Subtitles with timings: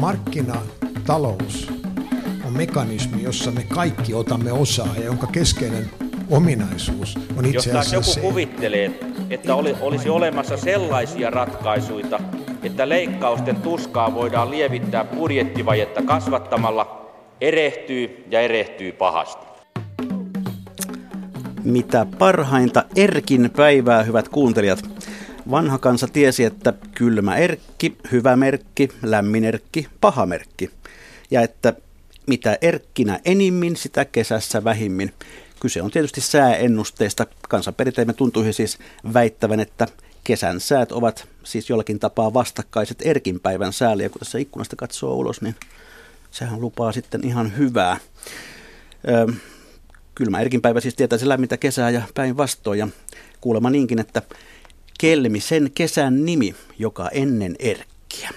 [0.00, 1.72] Markkinatalous
[2.46, 5.90] on mekanismi, jossa me kaikki otamme osaa ja jonka keskeinen
[6.30, 9.00] ominaisuus on itse Jos asiassa joku se, kuvittelee,
[9.30, 12.20] että oli, olisi olemassa sellaisia ratkaisuja,
[12.62, 17.10] että leikkausten tuskaa voidaan lievittää budjettivajetta kasvattamalla,
[17.40, 19.46] erehtyy ja erehtyy pahasti.
[21.64, 24.89] Mitä parhainta Erkin päivää, hyvät kuuntelijat.
[25.50, 30.70] Vanha kansa tiesi, että kylmä erkki, hyvä merkki, lämmin erkki, paha merkki.
[31.30, 31.72] Ja että
[32.26, 35.12] mitä erkkinä enimmin, sitä kesässä vähimmin.
[35.60, 37.26] Kyse on tietysti sääennusteista.
[37.48, 38.78] Kansanperinteemme tuntuisi siis
[39.14, 39.86] väittävän, että
[40.24, 44.02] kesän säät ovat siis jollakin tapaa vastakkaiset erkin päivän säälle.
[44.02, 45.54] Ja kun tässä ikkunasta katsoo ulos, niin
[46.30, 47.96] sehän lupaa sitten ihan hyvää.
[49.08, 49.26] Öö,
[50.14, 52.78] kylmä erkin päivä siis tietäisi lämmintä kesää ja päinvastoin.
[52.78, 52.88] Ja
[53.40, 54.22] kuulemma niinkin, että
[55.00, 58.30] Kelmi sen kesän nimi, joka ennen erkkiä.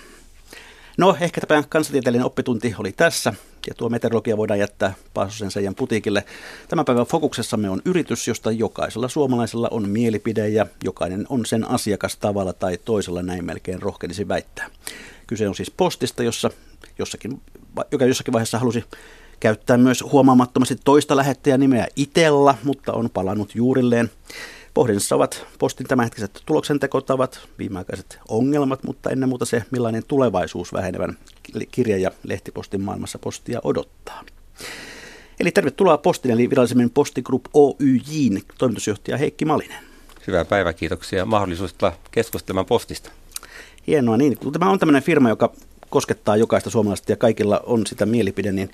[0.97, 3.33] No, ehkä tämä kansantieteellinen oppitunti oli tässä,
[3.67, 6.23] ja tuo meteorologia voidaan jättää Paasosen Seijan putiikille.
[6.69, 12.17] Tämän päivän fokuksessamme on yritys, josta jokaisella suomalaisella on mielipide, ja jokainen on sen asiakas
[12.17, 14.69] tavalla tai toisella, näin melkein rohkenisi väittää.
[15.27, 16.49] Kyse on siis postista, jossa
[16.99, 17.41] jossakin,
[17.91, 18.83] joka jossakin vaiheessa halusi
[19.39, 24.11] käyttää myös huomaamattomasti toista lähettäjän nimeä Itella, mutta on palannut juurilleen.
[24.73, 31.17] Pohdinnassa ovat postin tämänhetkiset tuloksentekotavat, viimeaikaiset ongelmat, mutta ennen muuta se, millainen tulevaisuus vähenevän
[31.71, 34.23] kirja- ja lehtipostin maailmassa postia odottaa.
[35.39, 39.83] Eli tervetuloa postin, eli virallisemmin Posti Group Oyjin toimitusjohtaja Heikki Malinen.
[40.27, 43.11] Hyvää päivää, kiitoksia mahdollisuudesta keskustelemaan postista.
[43.87, 44.37] Hienoa niin.
[44.37, 45.53] Kun tämä on tämmöinen firma, joka
[45.89, 48.71] koskettaa jokaista suomalaista ja kaikilla on sitä mielipide, niin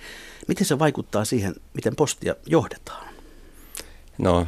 [0.48, 3.08] miten se vaikuttaa siihen, miten postia johdetaan?
[4.18, 4.48] No,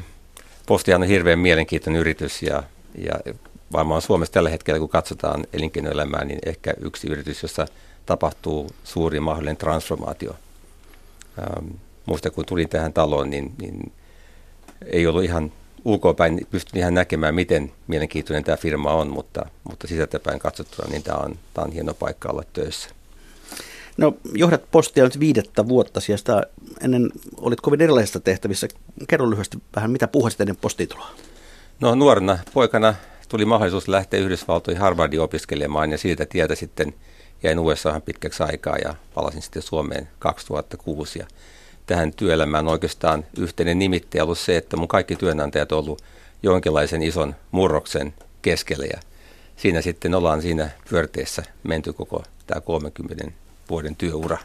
[0.66, 2.64] Postihan on hirveän mielenkiintoinen yritys ja,
[2.98, 3.34] ja
[3.74, 7.66] varmaan Suomessa tällä hetkellä, kun katsotaan elinkeinoelämää, niin ehkä yksi yritys, jossa
[8.06, 10.36] tapahtuu suuri mahdollinen transformaatio.
[11.40, 11.68] Ähm,
[12.06, 13.92] muista kun tulin tähän taloon, niin, niin
[14.86, 15.52] ei ollut ihan
[15.86, 21.18] ulkopäin, pystyn ihan näkemään, miten mielenkiintoinen tämä firma on, mutta, mutta sisältäpäin katsottuna, niin tämä
[21.18, 22.90] on, tämä on hieno paikka olla töissä.
[23.98, 26.44] No, johdat postia nyt viidettä vuotta, sieltä
[26.82, 28.68] ennen olit kovin erilaisissa tehtävissä.
[29.08, 31.12] Kerro lyhyesti vähän, mitä puhuisit ennen postituloa?
[31.80, 32.96] No nuorena poikana
[33.30, 36.94] tuli mahdollisuus lähteä Yhdysvaltoihin Harvardiin opiskelemaan ja siitä tietä sitten
[37.44, 41.28] jäin USAhan pitkäksi aikaa ja palasin sitten Suomeen 2006 ja
[41.86, 46.02] tähän työelämään oikeastaan yhteinen nimittäjä ollut se, että mun kaikki työnantajat on ollut
[46.44, 49.00] jonkinlaisen ison murroksen keskellä ja
[49.56, 53.41] siinä sitten ollaan siinä pyörteessä menty koko tämä 30
[53.72, 54.38] vuoden työura.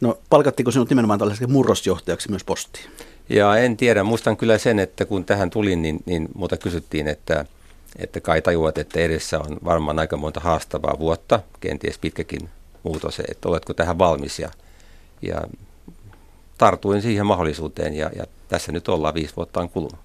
[0.00, 2.90] No palkattiko sinut nimenomaan tällaiseksi murrosjohtajaksi myös postiin?
[3.28, 7.44] Ja en tiedä, muistan kyllä sen, että kun tähän tulin, niin, niin muuta kysyttiin, että,
[7.96, 12.48] että kai tajuat, että edessä on varmaan aika monta haastavaa vuotta, kenties pitkäkin
[12.82, 14.50] muutos, että oletko tähän valmis ja,
[15.22, 15.42] ja
[16.58, 20.00] tartuin siihen mahdollisuuteen ja, ja tässä nyt ollaan viisi vuotta on kulunut.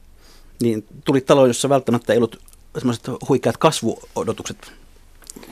[0.62, 2.40] Niin tuli talo, jossa välttämättä ei ollut
[2.78, 4.72] semmoiset huikeat kasvuodotukset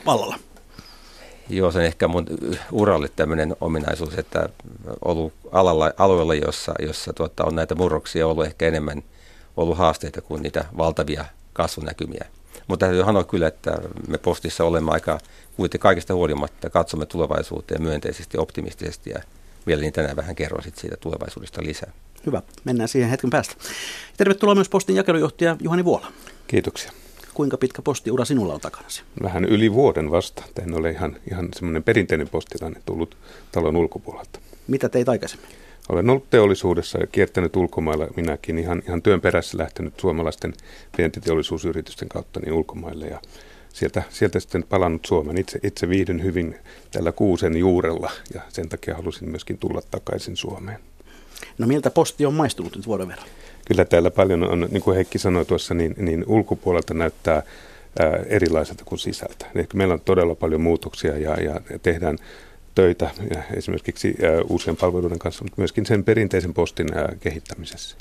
[0.06, 0.38] vallalla.
[1.48, 2.26] Joo, se on ehkä mun
[2.72, 4.48] uralle tämmöinen ominaisuus, että
[5.04, 9.02] ollut alalla, alueella, jossa, jossa tuota, on näitä murroksia ollut ehkä enemmän
[9.56, 12.26] ollut haasteita kuin niitä valtavia kasvunäkymiä.
[12.68, 15.18] Mutta täytyy sanoa kyllä, että me postissa olemme aika
[15.56, 19.22] kuitenkin kaikista huolimatta katsomme tulevaisuuteen myönteisesti, optimistisesti ja
[19.66, 21.92] mielelläni tänään vähän kerron sit siitä tulevaisuudesta lisää.
[22.26, 23.54] Hyvä, mennään siihen hetken päästä.
[24.16, 26.06] Tervetuloa myös postin jakelujohtaja Juhani Vuola.
[26.46, 26.92] Kiitoksia.
[27.34, 29.02] Kuinka pitkä postiura sinulla on takanasi?
[29.22, 30.44] Vähän yli vuoden vasta.
[30.62, 33.16] En ole ihan, ihan semmoinen perinteinen postilainen tullut
[33.52, 34.38] talon ulkopuolelta.
[34.68, 35.48] Mitä teit aikaisemmin?
[35.88, 40.54] Olen ollut teollisuudessa ja kiertänyt ulkomailla minäkin ihan, ihan työn perässä lähtenyt suomalaisten
[40.98, 43.20] vientiteollisuusyritysten kautta niin ulkomaille ja
[43.72, 45.38] sieltä, sieltä sitten palannut Suomen.
[45.38, 46.56] Itse, itse viihdyn hyvin
[46.90, 50.78] tällä kuusen juurella ja sen takia halusin myöskin tulla takaisin Suomeen.
[51.58, 53.26] No miltä posti on maistunut nyt vuoden verran?
[53.64, 57.42] Kyllä täällä paljon on, niin kuin Heikki sanoi tuossa, niin, niin ulkopuolelta näyttää
[57.98, 59.46] ää, erilaiselta kuin sisältä.
[59.54, 62.18] Eli meillä on todella paljon muutoksia ja, ja tehdään
[62.74, 67.96] töitä ja esimerkiksi ää, uusien palveluiden kanssa, mutta myöskin sen perinteisen postin ää, kehittämisessä.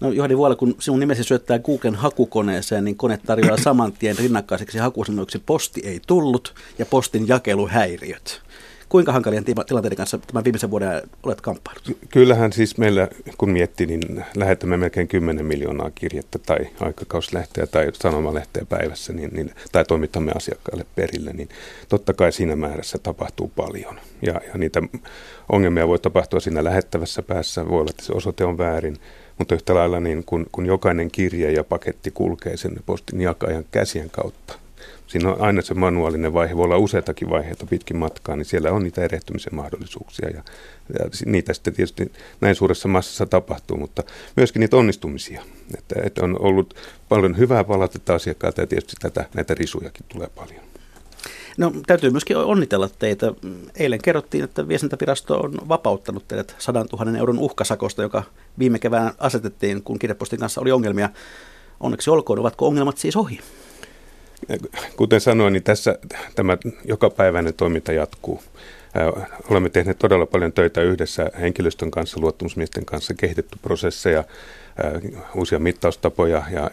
[0.00, 4.78] No Johdi Vuola, kun sinun nimesi syöttää Googlen hakukoneeseen, niin kone tarjoaa saman tien rinnakkaiseksi
[4.78, 8.42] hakusanoiksi posti ei tullut ja postin jakeluhäiriöt.
[8.92, 11.82] Kuinka hankalien tilanteiden kanssa tämän viimeisen vuoden olet kamppailut?
[12.10, 13.08] Kyllähän siis meillä,
[13.38, 19.50] kun miettii, niin lähetämme melkein 10 miljoonaa kirjettä tai aikakauslehteä tai sanomalehteä päivässä, niin, niin,
[19.72, 21.48] tai toimittamme asiakkaille perille, niin
[21.88, 24.00] totta kai siinä määrässä tapahtuu paljon.
[24.22, 24.82] Ja, ja niitä
[25.52, 28.96] ongelmia voi tapahtua siinä lähettävässä päässä, voi olla, että se osoite on väärin,
[29.38, 34.10] mutta yhtä lailla niin kun, kun jokainen kirje ja paketti kulkee sen postin jakajan käsien
[34.10, 34.61] kautta,
[35.12, 38.82] siinä on aina se manuaalinen vaihe, voi olla useitakin vaiheita pitkin matkaa, niin siellä on
[38.82, 40.42] niitä erehtymisen mahdollisuuksia ja,
[40.98, 44.02] ja niitä sitten tietysti näin suuressa massassa tapahtuu, mutta
[44.36, 45.42] myöskin niitä onnistumisia.
[45.78, 46.74] Että, että on ollut
[47.08, 50.62] paljon hyvää palautetta asiakkailta ja tietysti tätä, näitä risujakin tulee paljon.
[51.56, 53.32] No täytyy myöskin onnitella teitä.
[53.76, 58.22] Eilen kerrottiin, että viestintävirasto on vapauttanut teidät 100 000 euron uhkasakosta, joka
[58.58, 61.08] viime kevään asetettiin, kun kirjapostin kanssa oli ongelmia.
[61.80, 63.40] Onneksi olkoon, ovatko ongelmat siis ohi?
[64.96, 65.98] Kuten sanoin, niin tässä
[66.34, 68.42] tämä jokapäiväinen toiminta jatkuu.
[69.50, 74.24] Olemme tehneet todella paljon töitä yhdessä henkilöstön kanssa, luottamusmiesten kanssa, kehitetty prosesseja,
[75.34, 76.70] uusia mittaustapoja ja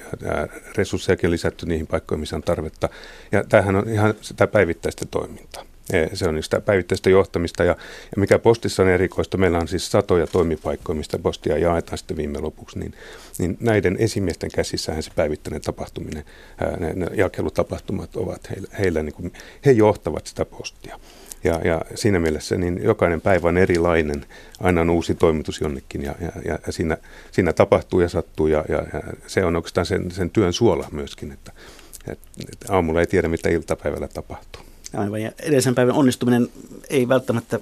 [0.77, 2.89] resurssejakin lisätty niihin paikkoihin, missä on tarvetta.
[3.31, 5.65] Ja tämähän on ihan sitä päivittäistä toimintaa.
[6.13, 7.75] Se on sitä päivittäistä johtamista ja,
[8.15, 12.39] ja mikä postissa on erikoista, meillä on siis satoja toimipaikkoja, mistä postia jaetaan sitten viime
[12.39, 12.93] lopuksi, niin,
[13.37, 16.23] niin näiden esimiesten käsissähän se päivittäinen tapahtuminen,
[16.61, 19.33] ää, ne, ne jakelutapahtumat ovat heillä, heillä niin kuin,
[19.65, 20.99] he johtavat sitä postia.
[21.43, 24.25] Ja, ja siinä mielessä niin jokainen päivä on erilainen,
[24.59, 26.97] aina on uusi toimitus jonnekin ja, ja, ja, siinä,
[27.31, 31.31] siinä tapahtuu ja sattuu ja, ja, ja se on oikeastaan sen, sen työn suola myöskin,
[31.31, 31.51] että,
[32.07, 34.68] että aamulla ei tiedä mitä iltapäivällä tapahtuu.
[34.97, 36.49] Aivan, ja edellisen päivän onnistuminen
[36.89, 37.59] ei välttämättä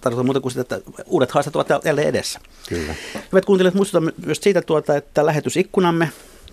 [0.00, 2.40] tarkoita muuta kuin sitä, että uudet haasteet ovat jälleen edessä.
[2.68, 2.94] Kyllä.
[3.32, 6.08] Hyvät kuuntelijat, muistutan myös siitä, tuota, että lähetysikkunamme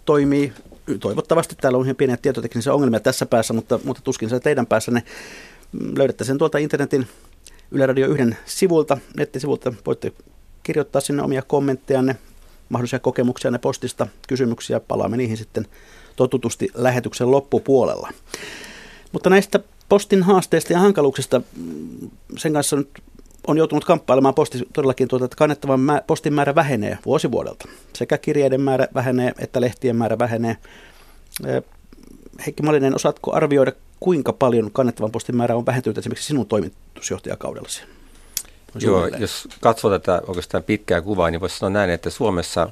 [0.05, 0.53] toimii
[0.99, 1.55] toivottavasti.
[1.55, 5.03] Täällä on ihan pieniä tietoteknisiä ongelmia tässä päässä, mutta, mutta tuskin se teidän päässänne.
[5.97, 7.07] Löydätte sen tuolta internetin
[7.71, 9.73] Yle Radio 1 sivulta, nettisivulta.
[9.85, 10.13] Voitte
[10.63, 12.15] kirjoittaa sinne omia kommenttejanne,
[12.69, 14.79] mahdollisia kokemuksia postista, kysymyksiä.
[14.79, 15.67] Palaamme niihin sitten
[16.15, 18.09] totutusti lähetyksen loppupuolella.
[19.11, 22.89] Mutta näistä postin haasteista ja hankaluuksista mm, sen kanssa nyt
[23.47, 27.67] on joutunut kamppailemaan posti todellakin tuota, että kannettavan postin määrä vähenee vuosi vuodelta.
[27.93, 30.57] Sekä kirjeiden määrä vähenee että lehtien määrä vähenee.
[32.45, 37.83] Heikki Malinen, osaatko arvioida, kuinka paljon kannettavan postin määrä on vähentynyt esimerkiksi sinun toimitusjohtajakaudellasi?
[38.81, 42.69] Joo, jos katsoo tätä oikeastaan pitkää kuvaa, niin voisi sanoa näin, että Suomessa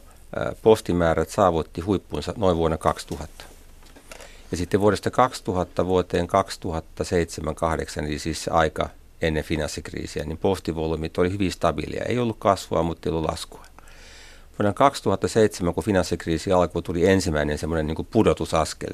[0.61, 3.43] postimäärät saavutti huippunsa noin vuonna 2000.
[4.51, 6.27] Ja sitten vuodesta 2000 vuoteen
[8.01, 8.89] 2007-2008, eli siis aika
[9.21, 12.03] ennen finanssikriisiä, niin postivolyymit oli hyvin stabiilia.
[12.05, 13.65] Ei ollut kasvua, mutta ei ollut laskua.
[14.59, 18.93] Vuonna 2007, kun finanssikriisi alkoi, tuli ensimmäinen semmoinen niin kuin pudotusaskel.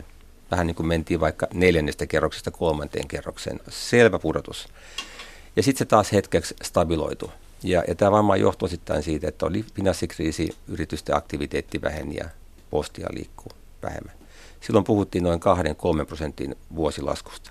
[0.52, 3.60] Vähän niin kuin mentiin vaikka neljännestä kerroksesta kolmanteen kerrokseen.
[3.70, 4.68] Selvä pudotus.
[5.56, 7.32] Ja sitten se taas hetkeksi stabiloitu.
[7.64, 12.30] Ja, ja tämä varmaan johtui osittain siitä, että oli finanssikriisi, yritysten aktiviteetti väheni ja
[12.70, 13.52] postia liikkuu
[13.84, 14.23] vähemmän.
[14.68, 15.40] Silloin puhuttiin noin
[16.04, 17.50] 2-3 prosentin vuosilaskusta.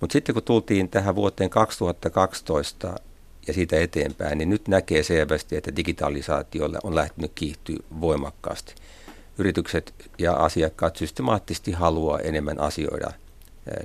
[0.00, 2.94] Mutta sitten kun tultiin tähän vuoteen 2012
[3.46, 8.74] ja siitä eteenpäin, niin nyt näkee selvästi, että digitalisaatiolla on lähtenyt kiihtyä voimakkaasti.
[9.38, 13.10] Yritykset ja asiakkaat systemaattisesti haluaa enemmän asioida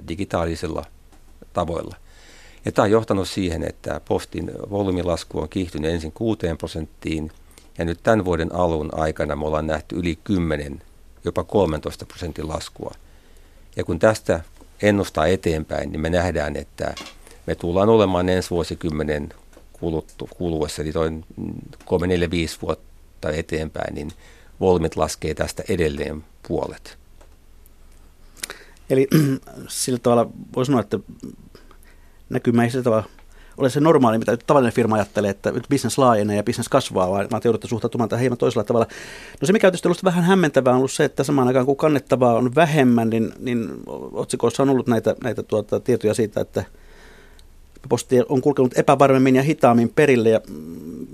[0.08, 0.86] digitaalisilla
[1.54, 1.96] tavoilla.
[2.66, 7.32] Ja tämä on johtanut siihen, että postin volyymilasku on kiihtynyt ensin 6 prosenttiin,
[7.78, 10.82] ja nyt tämän vuoden alun aikana me ollaan nähty yli 10
[11.28, 12.92] jopa 13 prosentin laskua.
[13.76, 14.40] Ja kun tästä
[14.82, 16.96] ennustaa eteenpäin, niin me nähdään, että
[17.48, 19.34] me tullaan olemaan ensi vuosikymmenen
[19.74, 21.26] kuluttu, kuluessa, eli noin
[21.86, 24.12] 3, 4, 5 vuotta eteenpäin, niin
[24.60, 26.98] volyymit laskee tästä edelleen puolet.
[28.90, 29.08] Eli
[29.68, 31.00] sillä tavalla voi sanoa, että
[32.30, 33.10] näkymä ei sillä tavalla
[33.58, 37.28] ole se normaali, mitä tavallinen firma ajattelee, että nyt bisnes laajenee ja bisnes kasvaa, vaan,
[37.28, 38.88] te joudutte suhtautumaan tähän hieman toisella tavalla.
[39.42, 41.78] No se, mikä on tietysti ollut vähän hämmentävää, on ollut se, että samaan aikaan kun
[41.78, 43.70] kannettavaa on vähemmän, niin, niin
[44.14, 46.64] otsikoissa on ollut näitä, näitä tuota, tietoja siitä, että
[47.90, 51.08] posti on kulkenut epävarmemmin ja hitaammin perille ja mm,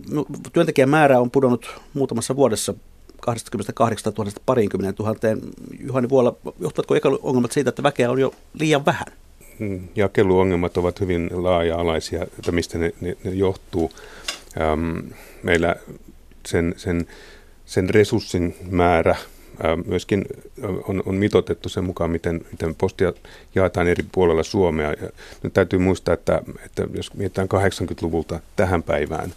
[0.54, 2.74] työntekijän määrä on pudonnut muutamassa vuodessa
[3.22, 5.42] 28 000 pariinkymmeneen tuhanteen.
[5.80, 9.23] Juhani Vuola, johtuvatko ongelmat siitä, että väkeä on jo liian vähän?
[9.60, 13.92] Mm, jakeluongelmat ovat hyvin laaja-alaisia, että mistä ne, ne, ne johtuu.
[14.62, 14.98] Ähm,
[15.44, 15.76] meillä
[16.46, 17.08] sen, sen,
[17.66, 19.16] sen resurssin määrä
[19.86, 20.26] myöskin
[20.88, 23.14] on, on mitotettu sen mukaan, miten, miten postia
[23.56, 24.94] jaetaan eri puolella Suomea.
[25.02, 25.10] Ja
[25.44, 29.34] nyt täytyy muistaa, että, että jos mietitään 80-luvulta tähän päivään,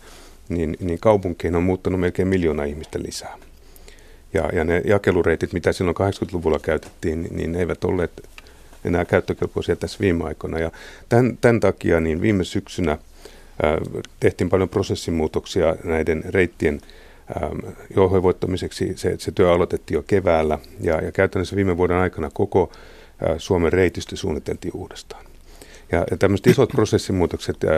[0.48, 3.38] niin, niin kaupunkiin on muuttanut melkein miljoona ihmistä lisää.
[4.34, 8.12] Ja, ja ne jakelureitit, mitä silloin 80-luvulla käytettiin, niin, niin eivät olleet
[8.86, 10.58] enää käyttökelpoisia tässä viime aikoina.
[10.58, 10.70] Ja
[11.08, 12.98] tämän, tämän takia niin viime syksynä
[13.62, 13.78] ää,
[14.20, 16.80] tehtiin paljon prosessimuutoksia näiden reittien
[17.96, 18.92] jouhevoittamiseksi.
[18.96, 22.72] Se, se työ aloitettiin jo keväällä ja, ja käytännössä viime vuoden aikana koko
[23.28, 25.24] ää, Suomen reitistö suunniteltiin uudestaan.
[25.92, 27.72] Ja, ja tämmöiset isot prosessimuutokset, ää,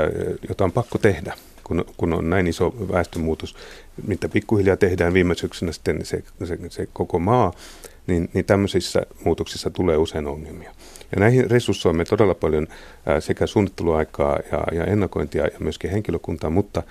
[0.49, 1.35] joita on pakko tehdä,
[1.65, 3.57] kun, kun on näin iso väestönmuutos,
[4.07, 7.53] mitä pikkuhiljaa tehdään viime syksynä sitten se, se, se koko maa,
[8.07, 10.75] niin, niin tämmöisissä muutoksissa tulee usein ongelmia.
[11.13, 12.67] Ja näihin resurssoimme todella paljon
[13.21, 16.83] sekä suunnitteluaikaa ja, ja ennakointia ja myöskin henkilökuntaa, mutta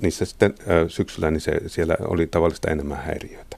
[0.00, 0.54] niissä sitten
[0.88, 3.56] syksyllä niin se, siellä oli tavallista enemmän häiriöitä.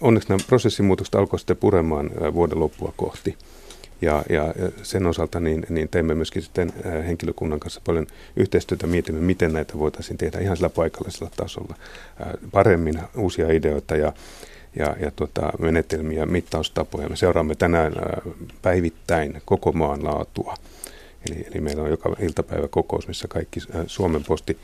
[0.00, 3.36] Onneksi nämä prosessimuutokset alkoivat sitten puremaan vuoden loppua kohti.
[4.02, 6.72] Ja, ja sen osalta niin, niin teimme myöskin sitten
[7.06, 11.74] henkilökunnan kanssa paljon yhteistyötä, mietimme, miten näitä voitaisiin tehdä ihan sillä paikallisella tasolla
[12.52, 14.12] paremmin, uusia ideoita ja,
[14.78, 17.08] ja, ja tota, menetelmiä, mittaustapoja.
[17.08, 17.92] Me seuraamme tänään
[18.62, 20.54] päivittäin koko maan laatua.
[21.30, 24.58] Eli, eli meillä on joka iltapäivä kokous, missä kaikki Suomen posti,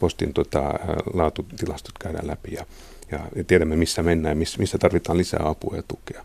[0.00, 0.74] postin tota,
[1.14, 2.66] laatutilastot käydään läpi ja,
[3.10, 6.22] ja tiedämme, missä mennään missä, missä tarvitaan lisää apua ja tukea.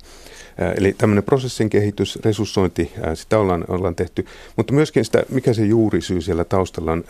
[0.78, 6.22] Eli tämmöinen prosessin kehitys, resurssointi, sitä ollaan, ollaan tehty, mutta myöskin sitä, mikä se juurisyy
[6.22, 7.04] siellä taustalla on.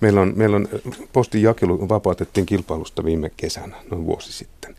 [0.00, 0.68] Meillä on, meillä on
[1.12, 4.76] postin jakelu vapautettiin kilpailusta viime kesänä, noin vuosi sitten.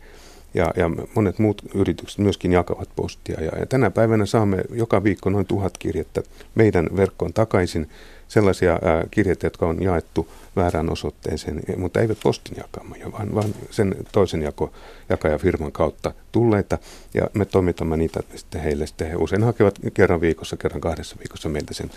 [0.54, 3.44] Ja, ja monet muut yritykset myöskin jakavat postia.
[3.44, 6.22] Ja, ja tänä päivänä saamme joka viikko noin tuhat kirjettä
[6.54, 7.88] meidän verkkoon takaisin
[8.28, 13.96] sellaisia ää, kirjeitä, jotka on jaettu väärään osoitteeseen, mutta eivät postin jakamia, vaan, vaan sen
[14.12, 14.72] toisen jako,
[15.08, 16.78] jakajafirman kautta tulleita.
[17.14, 18.86] Ja me toimitamme niitä sitten heille.
[18.86, 21.90] Sitten he usein hakevat kerran viikossa, kerran kahdessa viikossa meiltä sen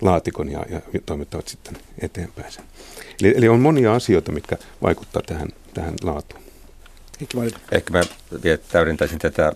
[0.00, 2.64] laatikon ja, ja toimittavat sitten eteenpäin sen.
[3.22, 6.49] Eli, eli on monia asioita, mitkä vaikuttavat tähän, tähän laatuun.
[7.72, 8.02] Ehkä mä
[8.44, 9.52] vielä täydentäisin tätä,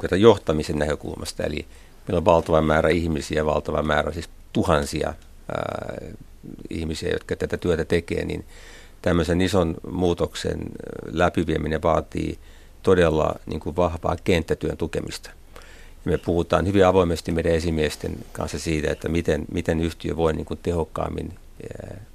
[0.00, 1.44] tätä johtamisen näkökulmasta.
[1.44, 1.66] Eli
[2.08, 5.14] meillä on valtava määrä ihmisiä, valtava määrä siis tuhansia
[5.56, 5.98] ää,
[6.70, 8.44] ihmisiä, jotka tätä työtä tekee, niin
[9.02, 10.58] tämmöisen ison muutoksen
[11.06, 12.38] läpivieminen vaatii
[12.82, 15.30] todella niin kuin vahvaa kenttätyön tukemista.
[16.04, 20.46] Ja me puhutaan hyvin avoimesti meidän esimiesten kanssa siitä, että miten, miten yhtiö voi niin
[20.46, 21.34] kuin tehokkaammin,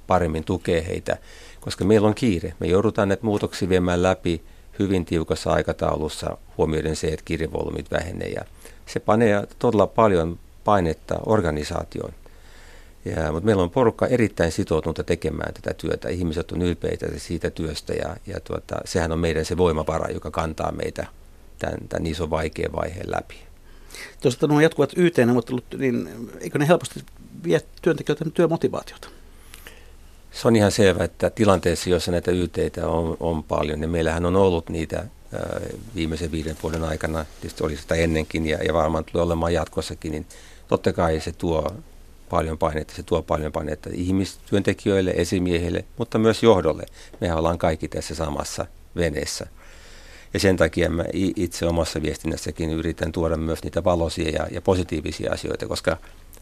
[0.06, 1.18] paremmin tukea heitä,
[1.60, 2.54] koska meillä on kiire.
[2.60, 4.42] Me joudutaan näitä muutoksia viemään läpi
[4.78, 8.28] hyvin tiukassa aikataulussa huomioiden se, että kirjevolyymit vähenee.
[8.28, 8.44] Ja
[8.86, 12.12] se panee todella paljon painetta organisaatioon.
[13.04, 16.08] Ja, mutta meillä on porukka erittäin sitoutunutta tekemään tätä työtä.
[16.08, 20.72] Ihmiset on ylpeitä siitä työstä ja, ja tuota, sehän on meidän se voimavara, joka kantaa
[20.72, 21.06] meitä
[21.58, 23.34] tämän, tämän ison vaikean vaiheen läpi.
[24.20, 26.08] Tuosta nuo jatkuvat YT-neuvottelut, niin
[26.40, 27.00] eikö ne helposti
[27.44, 29.08] vie työntekijöiden työmotivaatiota?
[30.34, 34.36] Se on ihan selvä, että tilanteessa, jossa näitä YTitä on, on paljon, niin meillähän on
[34.36, 35.04] ollut niitä
[35.94, 40.26] viimeisen viiden vuoden aikana, tietysti oli sitä ennenkin ja, ja varmaan tulee olemaan jatkossakin, niin
[40.68, 41.72] totta kai se tuo
[42.30, 46.86] paljon painetta, se tuo paljon painetta ihmistyöntekijöille, esimiehille, mutta myös johdolle.
[47.20, 49.46] Mehän ollaan kaikki tässä samassa veneessä.
[50.34, 55.32] Ja sen takia mä itse omassa viestinnässäkin yritän tuoda myös niitä valoisia ja, ja positiivisia
[55.32, 55.96] asioita, koska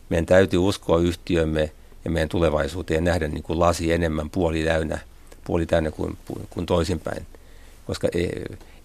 [0.09, 1.73] meidän täytyy uskoa yhtiömme
[2.05, 4.99] ja meidän tulevaisuuteen nähdä niin kuin lasi enemmän puoli täynnä,
[5.45, 6.19] puoli täynnä kuin,
[6.51, 7.27] kuin toisinpäin.
[7.87, 8.29] Koska e,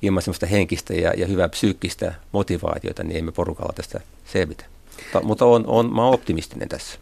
[0.01, 4.65] ilman sellaista henkistä ja, ja hyvää psyykkistä motivaatiota, niin emme porukalla tästä selvitä.
[5.13, 6.99] Ta, mutta on, on, mä olen optimistinen tässä.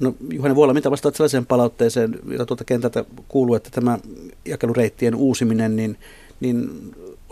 [0.00, 3.98] No Juhani Vuola, mitä vastaat sellaiseen palautteeseen, jota tuolta kentältä kuuluu, että tämä
[4.44, 5.98] jakelureittien uusiminen niin,
[6.40, 6.70] niin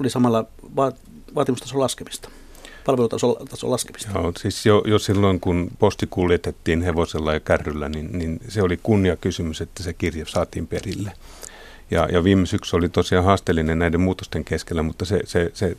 [0.01, 0.45] oli samalla
[0.77, 0.93] va-
[1.35, 2.29] vaatimustason laskemista?
[2.91, 4.11] Palvelutason laskemista.
[4.15, 8.81] Joo, siis jo, jo silloin, kun posti kuljetettiin hevosella ja kärryllä, niin, niin se oli
[8.83, 11.13] kunnia kysymys, että se kirje saatiin perille.
[11.91, 15.77] Ja, ja viime syksy oli tosiaan haasteellinen näiden muutosten keskellä, mutta se, se, se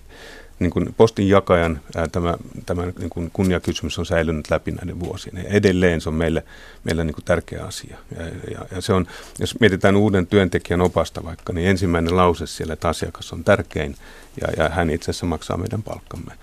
[0.59, 5.37] niin kuin postin jakajan ää, tämä, tämä niin kuin kunniakysymys on säilynyt läpi näiden vuosien.
[5.37, 6.43] Ja edelleen se on meille,
[6.83, 7.97] meille niin kuin tärkeä asia.
[8.17, 9.07] Ja, ja, ja se on,
[9.39, 13.95] jos mietitään uuden työntekijän opasta vaikka, niin ensimmäinen lause siellä, että asiakas on tärkein
[14.41, 16.33] ja, ja hän itse asiassa maksaa meidän palkkamme.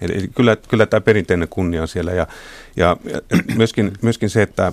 [0.00, 2.26] Eli kyllä, kyllä tämä perinteinen kunnia on siellä ja,
[2.76, 3.20] ja, ja
[3.56, 4.72] myöskin, myöskin se, että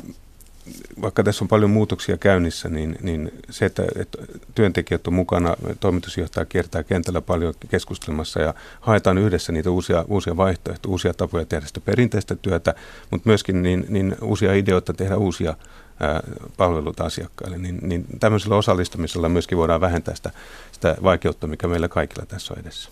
[1.01, 4.17] vaikka tässä on paljon muutoksia käynnissä, niin, niin se, että, että
[4.55, 10.91] työntekijät on mukana, toimitusjohtaja kiertää kentällä paljon keskustelemassa ja haetaan yhdessä niitä uusia, uusia vaihtoehtoja,
[10.91, 12.75] uusia tapoja tehdä sitä perinteistä työtä,
[13.11, 15.55] mutta myöskin niin, niin uusia ideoita tehdä uusia
[15.99, 16.23] ää,
[16.57, 20.31] palveluita asiakkaille, niin, niin tämmöisellä osallistamisella myöskin voidaan vähentää sitä,
[20.71, 22.89] sitä vaikeutta, mikä meillä kaikilla tässä on edessä.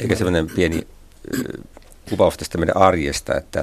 [0.00, 0.86] Eikä sellainen pieni
[2.10, 3.60] kuvaus tästä meidän arjesta, että,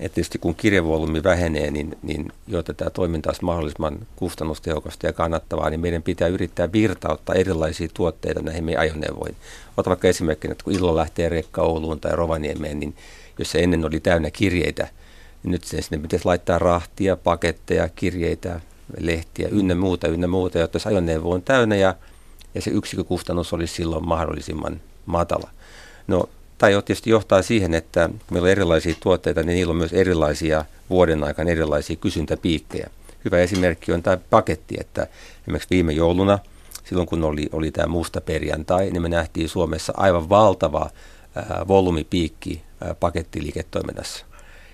[0.00, 5.70] että tietysti kun kirjevolyymi vähenee, niin, niin jotta tämä toiminta olisi mahdollisimman kustannustehokasta ja kannattavaa,
[5.70, 9.36] niin meidän pitää yrittää virtauttaa erilaisia tuotteita näihin meidän ajoneuvoihin.
[9.76, 12.96] Ota vaikka esimerkkinä, että kun illo lähtee rekka Ouluun tai Rovaniemeen, niin
[13.38, 14.88] jos se ennen oli täynnä kirjeitä,
[15.42, 18.60] niin nyt sinne pitäisi laittaa rahtia, paketteja, kirjeitä,
[18.98, 21.94] lehtiä, ynnä muuta, ynnä muuta, jotta se ajoneuvo on täynnä ja,
[22.54, 25.50] ja se yksikkökustannus olisi silloin mahdollisimman matala.
[26.06, 30.64] No tai tietysti johtaa siihen, että meillä on erilaisia tuotteita, niin niillä on myös erilaisia
[30.90, 32.90] vuoden aikana erilaisia kysyntäpiikkejä.
[33.24, 35.06] Hyvä esimerkki on tämä paketti, että
[35.42, 36.38] esimerkiksi viime jouluna,
[36.84, 40.90] silloin kun oli, oli tämä musta perjantai, niin me nähtiin Suomessa aivan valtava
[41.68, 42.62] volyymipiikki
[43.00, 44.26] pakettiliiketoiminnassa.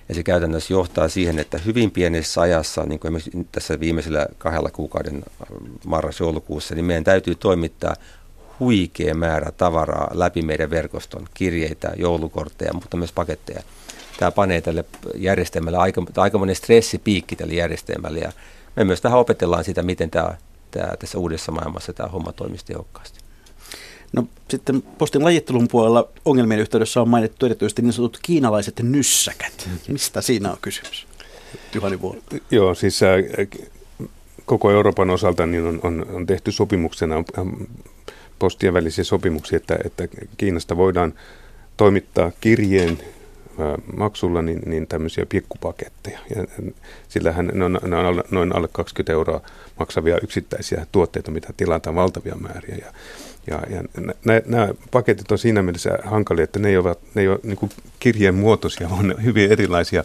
[0.08, 3.22] Ja se käytännössä johtaa siihen, että hyvin pienessä ajassa, niin kuin
[3.52, 5.22] tässä viimeisellä kahdella kuukauden
[5.86, 7.94] marras-joulukuussa, niin meidän täytyy toimittaa
[8.60, 13.62] huikea määrä tavaraa läpi meidän verkoston, kirjeitä, joulukortteja, mutta myös paketteja.
[14.18, 14.84] Tämä panee tälle
[15.16, 18.32] järjestelmälle aika, aikamoinen stressipiikki tälle järjestelmälle ja
[18.76, 20.36] me myös vähän opetellaan sitä, miten tämä,
[20.70, 23.20] tämä tässä uudessa maailmassa tämä homma toimisi tehokkaasti.
[24.12, 29.68] No sitten postin lajittelun puolella ongelmien yhteydessä on mainittu erityisesti niin sanotut kiinalaiset nyssäkät.
[29.88, 31.06] Mistä siinä on kysymys?
[31.74, 32.18] Juhani Vuolo.
[32.50, 33.08] Joo, siis äh,
[34.44, 37.48] koko Euroopan osalta niin on, on, on tehty sopimuksena ähm,
[38.40, 41.14] postien välisiä sopimuksia, että, että Kiinasta voidaan
[41.76, 42.98] toimittaa kirjeen
[43.96, 46.18] maksulla niin, niin tämmöisiä pikkupaketteja.
[46.36, 46.64] Ja
[47.08, 49.40] sillähän ne on, ne on noin alle 20 euroa
[49.78, 52.76] maksavia yksittäisiä tuotteita, mitä tilataan valtavia määriä.
[52.76, 52.92] Ja,
[53.46, 53.82] ja, ja
[54.46, 57.70] nämä, paketit on siinä mielessä hankalia, että ne ei ole, ne ei ole niin
[58.00, 60.04] kirjeen muotoisia, vaan ne hyvin erilaisia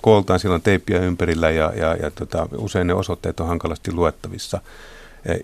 [0.00, 0.40] kooltaan.
[0.40, 4.60] Siellä on teippiä ympärillä ja, ja, ja tota, usein ne osoitteet on hankalasti luettavissa.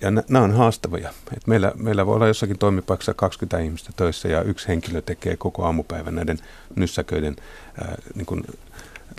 [0.03, 1.11] Ja nämä on haastavia.
[1.37, 5.65] Et meillä, meillä voi olla jossakin toimipaikassa 20 ihmistä töissä ja yksi henkilö tekee koko
[5.65, 6.39] aamupäivän näiden
[6.77, 7.37] nyssäköiden
[7.81, 8.45] ää, niin kuin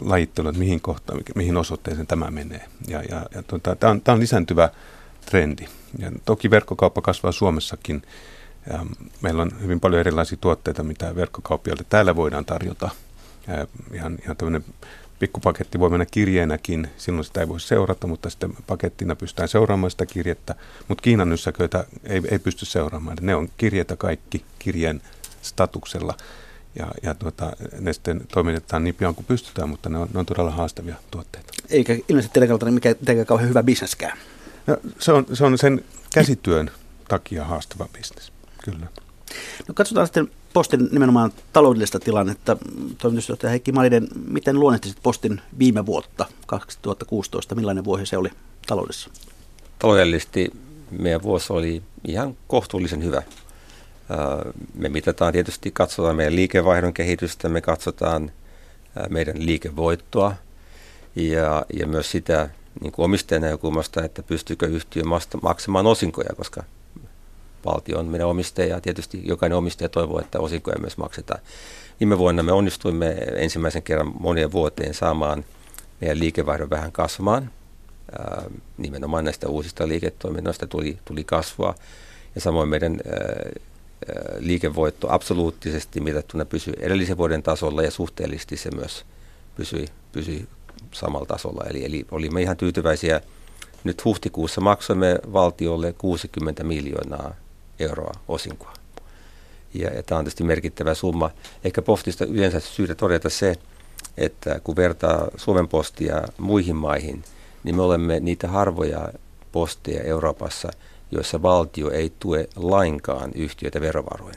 [0.01, 2.65] lajittelun, että mihin, kohtaan, mihin osoitteeseen tämä menee.
[2.88, 4.70] Ja, ja, ja tota, tämä, on, tämä on lisääntyvä
[5.25, 5.65] trendi.
[5.98, 8.01] Ja toki verkkokauppa kasvaa Suomessakin.
[8.70, 8.86] Ja
[9.22, 12.89] meillä on hyvin paljon erilaisia tuotteita, mitä verkkokauppiaille täällä voidaan tarjota.
[13.48, 14.65] Ja ihan, ihan tämmöinen
[15.20, 20.05] pikkupaketti voi mennä kirjeenäkin, silloin sitä ei voi seurata, mutta sitten pakettina pystytään seuraamaan sitä
[20.05, 20.55] kirjettä,
[20.88, 23.17] mutta Kiinan nyssäköitä ei, ei pysty seuraamaan.
[23.22, 25.01] Ne on kirjeitä kaikki kirjeen
[25.41, 26.17] statuksella
[26.79, 30.25] ja, ja tuota, ne sitten toimitetaan niin pian kuin pystytään, mutta ne on, ne on
[30.25, 31.53] todella haastavia tuotteita.
[31.70, 34.17] Eikä ilmeisesti telekalta niin mikä tekee kauhean hyvä bisneskään.
[34.67, 36.72] No, se, on, se on sen käsityön
[37.08, 38.32] takia haastava bisnes,
[38.63, 38.88] kyllä.
[39.67, 42.57] No katsotaan sitten Postin nimenomaan taloudellista tilannetta.
[42.98, 48.29] Toimitusjohtaja Heikki Malinen, miten luonnehtisit Postin viime vuotta, 2016, millainen vuosi se oli
[48.68, 49.09] taloudessa?
[49.79, 50.51] Taloudellisesti
[50.92, 53.22] meidän vuosi oli ihan kohtuullisen hyvä.
[54.74, 58.31] Me mitataan tietysti, katsotaan meidän liikevaihdon kehitystä, me katsotaan
[59.09, 60.35] meidän liikevoittoa
[61.16, 62.50] ja, ja myös sitä
[62.81, 65.03] niin kuin omistajan näkökulmasta, että pystyykö yhtiö
[65.42, 66.63] maksamaan osinkoja, koska
[67.66, 71.42] valtio on meidän omistaja ja tietysti jokainen omistaja toivoo, että osinkoja myös maksetaan.
[72.00, 75.46] Viime vuonna me onnistuimme ensimmäisen kerran monien vuoteen saamaan
[76.02, 77.52] meidän liikevaihdon vähän kasvamaan.
[78.78, 81.76] Nimenomaan näistä uusista liiketoiminnoista tuli, tuli kasvua
[82.36, 83.00] ja samoin meidän
[84.40, 89.06] liikevoitto absoluuttisesti mitattuna pysyi edellisen vuoden tasolla ja suhteellisesti se myös
[89.56, 90.48] pysyi, pysyi
[90.92, 91.64] samalla tasolla.
[91.70, 93.22] Eli, eli olimme ihan tyytyväisiä.
[93.84, 97.36] Nyt huhtikuussa maksoimme valtiolle 60 miljoonaa
[97.79, 98.74] euroa osinkoa.
[99.74, 101.31] Ja, ja tämä on tietysti merkittävä summa.
[101.64, 103.55] Ehkä postista yleensä syytä todeta se,
[104.18, 107.24] että kun vertaa Suomen postia muihin maihin,
[107.64, 109.09] niin me olemme niitä harvoja
[109.51, 110.70] posteja Euroopassa,
[111.12, 114.36] joissa valtio ei tue lainkaan yhtiöitä verovaroin.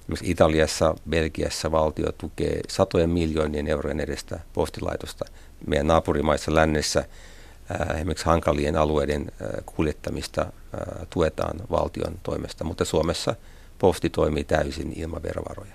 [0.00, 5.24] Esimerkiksi Italiassa, Belgiassa valtio tukee satojen miljoonien eurojen edestä postilaitosta.
[5.66, 7.04] Meidän naapurimaissa lännessä
[7.94, 9.32] esimerkiksi hankalien alueiden
[9.66, 10.52] kuljettamista
[11.10, 13.34] tuetaan valtion toimesta, mutta Suomessa
[13.78, 15.72] posti toimii täysin ilman verovaroja.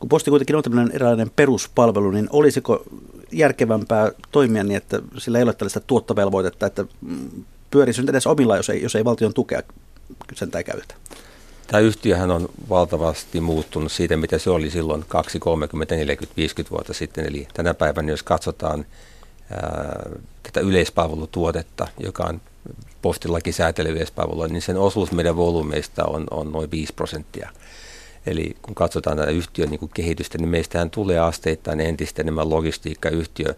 [0.00, 2.84] Kun posti kuitenkin on tämmöinen eräänlainen peruspalvelu, niin olisiko
[3.32, 8.56] järkevämpää toimia niin, että sillä ei ole tällaista tuottovelvoitetta, että mm, pyörisi nyt edes omilla,
[8.56, 9.62] jos ei, jos ei valtion tukea
[10.34, 10.94] sen tai käytetä?
[11.66, 16.92] Tämä yhtiöhän on valtavasti muuttunut siitä, mitä se oli silloin 2, 30, 40, 50 vuotta
[16.92, 17.26] sitten.
[17.26, 18.86] Eli tänä päivänä, jos katsotaan
[19.50, 20.10] ää,
[20.42, 22.40] tätä yleispalvelutuotetta, joka on
[23.02, 27.50] postilaki säätely yleispalvelua, niin sen osuus meidän volyymeista on, on noin 5 prosenttia.
[28.26, 33.54] Eli kun katsotaan tätä yhtiön niin kehitystä, niin meistähän tulee asteittain entistä enemmän logistiikkayhtiö.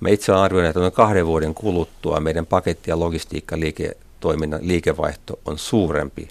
[0.00, 6.28] Me itse arvioin, että noin kahden vuoden kuluttua meidän paketti- ja logistiikkaliiketoiminnan liikevaihto on suurempi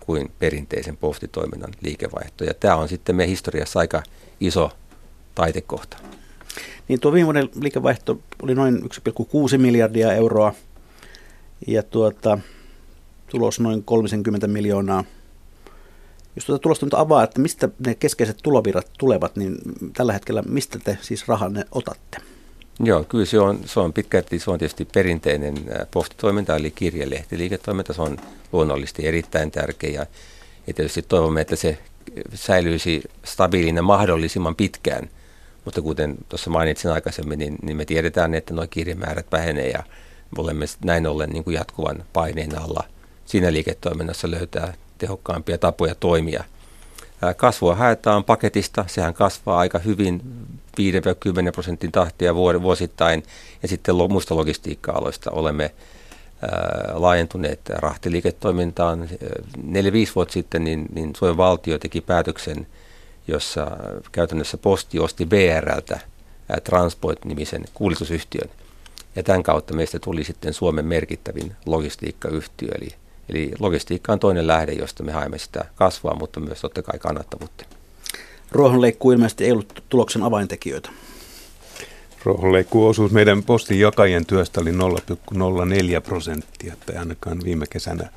[0.00, 2.44] kuin perinteisen postitoiminnan liikevaihto.
[2.44, 4.02] Ja tämä on sitten meidän historiassa aika
[4.40, 4.70] iso
[5.34, 5.96] taitekohta.
[6.88, 10.54] Niin tuo viime vuoden liikevaihto oli noin 1,6 miljardia euroa
[11.66, 12.38] ja tuota,
[13.30, 15.04] tulos noin 30 miljoonaa.
[16.36, 19.56] Jos tuota tulosta nyt avaa, että mistä ne keskeiset tulovirrat tulevat, niin
[19.92, 22.18] tällä hetkellä mistä te siis rahanne otatte?
[22.80, 25.54] Joo, kyllä se on, se on pitkälti, se on tietysti perinteinen
[25.90, 28.16] postitoiminta, eli kirjelehtiliiketoiminta, se on
[28.52, 30.06] luonnollisesti erittäin tärkeä ja,
[30.74, 31.78] tietysti toivomme, että se
[32.34, 35.10] säilyisi stabiilina mahdollisimman pitkään.
[35.64, 39.82] Mutta kuten tuossa mainitsin aikaisemmin, niin, niin me tiedetään, että nuo kirjemäärät vähenee ja
[40.38, 42.84] olemme näin ollen niin kuin jatkuvan paineen alla
[43.24, 46.44] siinä liiketoiminnassa löytää tehokkaampia tapoja toimia.
[47.36, 50.22] Kasvua haetaan paketista, sehän kasvaa aika hyvin
[50.80, 53.22] 5-10 prosentin tahtia vuosittain,
[53.62, 55.74] ja sitten muista logistiikka-aloista olemme
[56.92, 59.08] laajentuneet rahtiliiketoimintaan.
[59.08, 59.10] 4-5
[60.14, 62.66] vuotta sitten niin, niin Suomen valtio teki päätöksen,
[63.28, 63.66] jossa
[64.12, 66.00] käytännössä posti osti BRltä
[66.64, 68.50] Transpoint-nimisen kuljetusyhtiön.
[69.16, 72.88] Ja tämän kautta meistä tuli sitten Suomen merkittävin logistiikkayhtiö, eli
[73.28, 77.64] Eli logistiikka on toinen lähde, josta me haemme sitä kasvua, mutta myös totta kai kannattavuutta.
[78.52, 80.90] Ruohonleikkuu ilmeisesti ei ollut tuloksen avaintekijöitä.
[82.24, 88.10] Ruohonleikkuun osuus meidän postin jakajien työstä oli 0,04 prosenttia, että ainakaan viime kesänä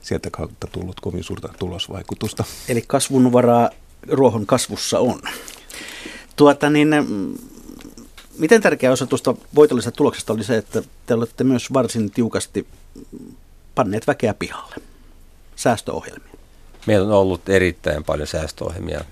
[0.00, 2.44] sieltä kautta tullut kovin suurta tulosvaikutusta.
[2.68, 3.70] Eli kasvun varaa
[4.08, 5.20] ruohon kasvussa on.
[6.36, 6.90] Tuota niin,
[8.38, 12.66] miten tärkeä osa tuosta voitollisesta tuloksesta oli se, että te olette myös varsin tiukasti
[13.74, 14.76] panneet väkeä pihalle.
[15.56, 16.32] Säästöohjelmia.
[16.86, 19.04] Meillä on ollut erittäin paljon säästöohjelmia.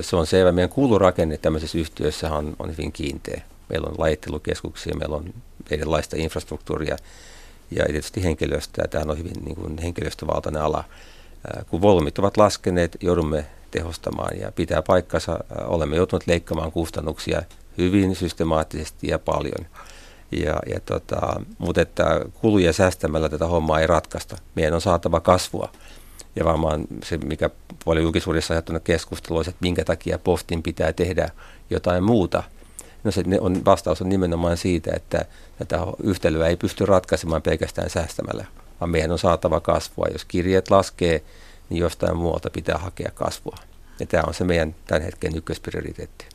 [0.00, 0.52] Se on selvä.
[0.52, 3.42] Meidän kuulurakenne tämmöisessä yhtiössä on, on hyvin kiinteä.
[3.68, 5.34] Meillä on lajittelukeskuksia, meillä on
[5.70, 6.96] erilaista infrastruktuuria
[7.70, 8.88] ja tietysti henkilöstöä.
[8.88, 10.84] Tämä on hyvin niin kuin henkilöstövaltainen ala.
[11.70, 15.38] Kun volyymit ovat laskeneet, joudumme tehostamaan ja pitää paikkansa.
[15.64, 17.42] Olemme joutuneet leikkaamaan kustannuksia
[17.78, 19.66] hyvin systemaattisesti ja paljon.
[20.32, 24.36] Ja, ja tota, mutta että kuluja säästämällä tätä hommaa ei ratkaista.
[24.54, 25.68] Meidän on saatava kasvua.
[26.36, 27.50] Ja varmaan se, mikä
[27.84, 31.30] paljon julkisuudessa ajattuna keskustelua, että minkä takia postin pitää tehdä
[31.70, 32.42] jotain muuta.
[33.04, 35.24] No se on, vastaus on nimenomaan siitä, että
[35.58, 38.44] tätä yhtälöä ei pysty ratkaisemaan pelkästään säästämällä,
[38.80, 40.06] vaan meidän on saatava kasvua.
[40.12, 41.22] Jos kirjeet laskee,
[41.70, 43.56] niin jostain muualta pitää hakea kasvua.
[44.00, 46.33] Ja tämä on se meidän tämän hetken ykkösprioriteetti.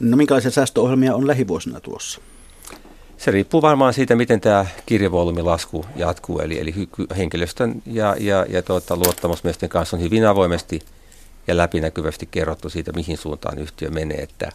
[0.00, 2.20] No minkälaisia säästöohjelmia on lähivuosina tulossa?
[3.16, 6.74] Se riippuu varmaan siitä, miten tämä kirjevolyymilasku jatkuu, eli, eli
[7.16, 10.80] henkilöstön ja, ja, ja tuota, luottamusmiesten kanssa on hyvin avoimesti
[11.46, 14.52] ja läpinäkyvästi kerrottu siitä, mihin suuntaan yhtiö menee, että,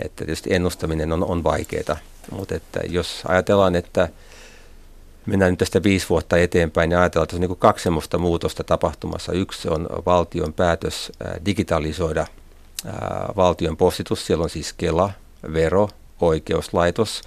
[0.00, 1.96] että tietysti ennustaminen on, on vaikeaa,
[2.30, 4.08] mutta että jos ajatellaan, että
[5.26, 9.32] mennään nyt tästä viisi vuotta eteenpäin ja ajatellaan, että on niin kaksi muutosta tapahtumassa.
[9.32, 11.12] Yksi on valtion päätös
[11.46, 12.26] digitalisoida
[13.36, 15.10] valtion postitus, siellä on siis Kela,
[15.52, 15.88] vero,
[16.20, 17.22] oikeuslaitos–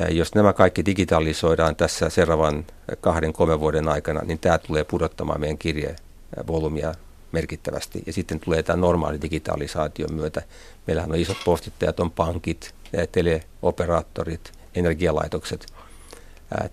[0.00, 2.64] ja jos nämä kaikki digitalisoidaan tässä seuraavan
[3.00, 6.94] kahden, kolmen vuoden aikana, niin tämä tulee pudottamaan meidän kirjevolyymia
[7.32, 8.02] merkittävästi.
[8.06, 10.42] Ja sitten tulee tämä normaali digitalisaation myötä.
[10.86, 12.74] Meillähän on isot postittajat, on pankit,
[13.12, 15.66] teleoperaattorit, energialaitokset.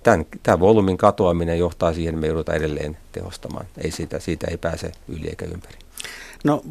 [0.03, 3.65] Tämän, tämän volyymin katoaminen johtaa siihen, että me joudutaan edelleen tehostamaan.
[3.77, 5.77] Ei siitä, siitä ei pääse yli eikä ympäri.
[6.43, 6.62] No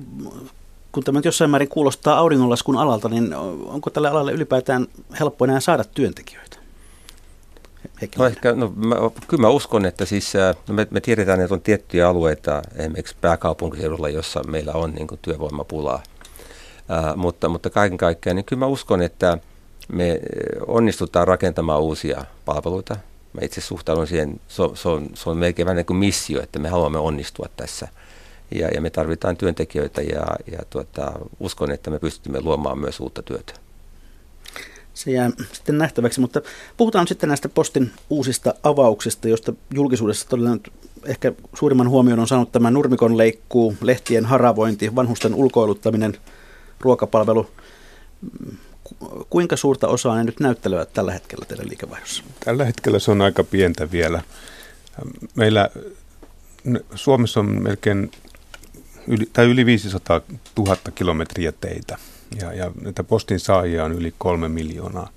[0.92, 4.86] kun tämä jossain määrin kuulostaa auringonlaskun alalta, niin onko tälle alalle ylipäätään
[5.20, 6.56] helppo enää saada työntekijöitä?
[8.18, 8.96] No ehkä, no, mä,
[9.28, 10.32] kyllä mä uskon, että siis,
[10.68, 15.18] no me, me tiedetään, että on tiettyjä alueita, esimerkiksi pääkaupunkiseudulla, jossa meillä on niin kuin,
[15.22, 16.02] työvoimapulaa.
[16.88, 19.38] Ää, mutta, mutta kaiken kaikkiaan, niin kyllä mä uskon, että
[19.88, 20.20] me
[20.66, 22.96] onnistutaan rakentamaan uusia palveluita.
[23.32, 26.58] Mä itse suhtaudun siihen, se, se, on, se on melkein vähän niin kuin missio, että
[26.58, 27.88] me haluamme onnistua tässä–
[28.54, 33.22] ja, ja me tarvitaan työntekijöitä ja, ja tuota, uskon, että me pystymme luomaan myös uutta
[33.22, 33.54] työtä.
[34.94, 36.42] Se jää sitten nähtäväksi, mutta
[36.76, 40.58] puhutaan sitten näistä postin uusista avauksista, joista julkisuudessa todella
[41.04, 46.16] ehkä suurimman huomion on saanut tämä nurmikon leikkuu, lehtien haravointi, vanhusten ulkoiluttaminen,
[46.80, 47.50] ruokapalvelu.
[49.30, 52.24] Kuinka suurta osaa ne nyt näyttelevät tällä hetkellä teidän liikevaihdossa?
[52.44, 54.22] Tällä hetkellä se on aika pientä vielä.
[55.34, 55.70] Meillä
[56.94, 58.10] Suomessa on melkein
[59.08, 60.20] yli, tai yli 500
[60.58, 61.98] 000 kilometriä teitä
[62.40, 65.08] ja, ja näitä postin saajia on yli kolme miljoonaa.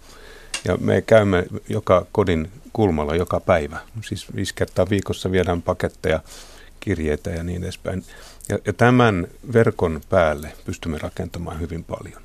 [0.66, 3.78] Ja me käymme joka kodin kulmalla joka päivä.
[4.02, 6.20] Siis viisi kertaa viikossa viedään paketteja,
[6.80, 8.04] kirjeitä ja niin edespäin.
[8.50, 12.22] Ja, ja tämän verkon päälle pystymme rakentamaan hyvin paljon.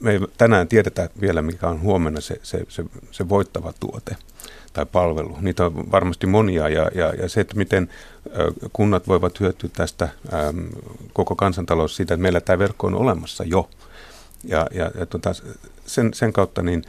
[0.00, 4.16] Me ei tänään tiedetä vielä, mikä on huomenna se, se, se, se voittava tuote
[4.76, 5.36] tai palvelu.
[5.40, 7.88] Niitä on varmasti monia ja, ja, ja se, että miten
[8.72, 10.68] kunnat voivat hyötyä tästä äm,
[11.12, 13.68] koko kansantalous siitä, että meillä tämä verkko on olemassa jo.
[14.44, 15.32] Ja, ja, ja tuota,
[15.86, 16.84] sen, sen kautta niin,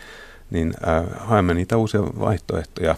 [0.50, 2.95] niin äh, haemme niitä uusia vaihtoehtoja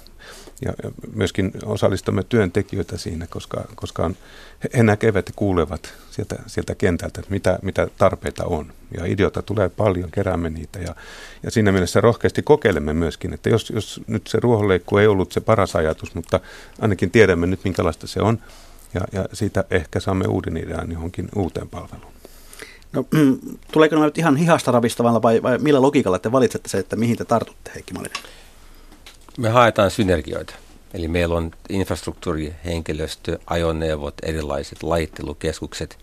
[0.61, 0.73] ja
[1.13, 4.15] myöskin osallistamme työntekijöitä siinä, koska, koska on,
[4.77, 8.73] he näkevät ja kuulevat sieltä, sieltä kentältä, mitä, mitä tarpeita on.
[8.97, 10.95] Ja ideoita tulee paljon, keräämme niitä ja,
[11.43, 15.41] ja siinä mielessä rohkeasti kokeilemme myöskin, että jos, jos nyt se ruohonleikku ei ollut se
[15.41, 16.39] paras ajatus, mutta
[16.79, 18.39] ainakin tiedämme nyt minkälaista se on
[18.93, 22.13] ja, ja siitä ehkä saamme uuden idean johonkin uuteen palveluun.
[22.93, 23.05] No,
[23.73, 27.17] tuleeko nämä nyt ihan hihasta ravistavalla vai, vai millä logiikalla te valitsette se, että mihin
[27.17, 28.17] te tartutte, Heikki Malinen?
[29.37, 30.53] Me haetaan synergioita.
[30.93, 35.97] Eli meillä on infrastruktuuri, henkilöstö, ajoneuvot, erilaiset laittelukeskukset.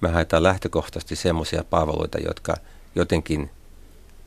[0.00, 2.56] Me haetaan lähtökohtaisesti semmoisia palveluita, jotka
[2.94, 3.50] jotenkin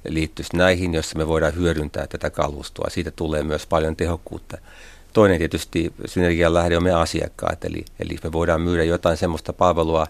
[0.08, 2.90] liittyisi näihin, joissa me voidaan hyödyntää tätä kalustoa.
[2.90, 4.58] Siitä tulee myös paljon tehokkuutta.
[5.14, 10.08] Toinen tietysti synergian lähde on meidän asiakkaat, eli, eli me voidaan myydä jotain semmoista palvelua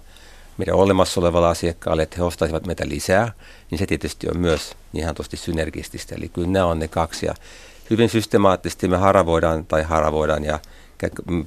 [0.57, 3.31] meidän olemassa olevalle asiakkaalle, että he ostaisivat meitä lisää,
[3.71, 6.15] niin se tietysti on myös ihan tosti synergististä.
[6.15, 7.25] Eli kyllä nämä on ne kaksi.
[7.25, 7.35] Ja
[7.91, 10.59] hyvin systemaattisesti me haravoidaan tai haravoidaan ja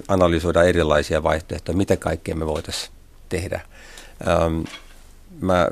[0.08, 2.92] analysoidaan erilaisia vaihtoehtoja, mitä kaikkea me voitaisiin
[3.28, 3.60] tehdä.
[4.28, 4.60] Ähm,
[5.40, 5.68] mä,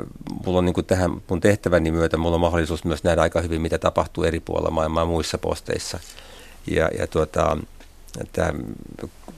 [0.46, 3.62] mulla on niin kuin tähän mun tehtäväni myötä, mulla on mahdollisuus myös nähdä aika hyvin,
[3.62, 6.00] mitä tapahtuu eri puolilla maailmaa muissa posteissa.
[6.70, 7.56] Ja, ja tuota,
[8.32, 8.52] tämä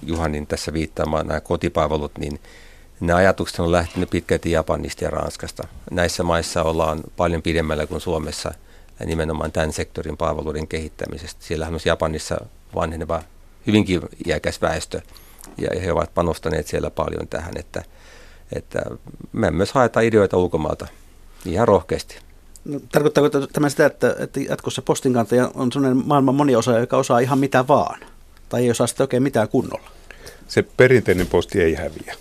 [0.02, 2.40] Juhanin tässä viittaamaan nämä kotipalvelut, niin
[3.00, 5.68] nämä ajatukset on lähtenyt pitkälti Japanista ja Ranskasta.
[5.90, 8.54] Näissä maissa ollaan paljon pidemmällä kuin Suomessa
[9.04, 11.44] nimenomaan tämän sektorin palveluiden kehittämisestä.
[11.44, 12.36] Siellä on Japanissa
[12.74, 13.22] vanheneva
[13.66, 15.00] hyvinkin iäkäs väestö
[15.58, 17.82] ja he ovat panostaneet siellä paljon tähän, että,
[18.52, 18.82] että
[19.32, 20.86] me myös haetaan ideoita ulkomailta
[21.46, 22.18] ihan rohkeasti.
[22.64, 27.18] No, tarkoittaako tämä sitä, että, että jatkossa postinkantaja on sellainen maailman moni osa, joka osaa
[27.18, 28.00] ihan mitä vaan?
[28.48, 29.90] Tai ei osaa sitten oikein mitään kunnolla?
[30.48, 32.14] Se perinteinen posti ei häviä.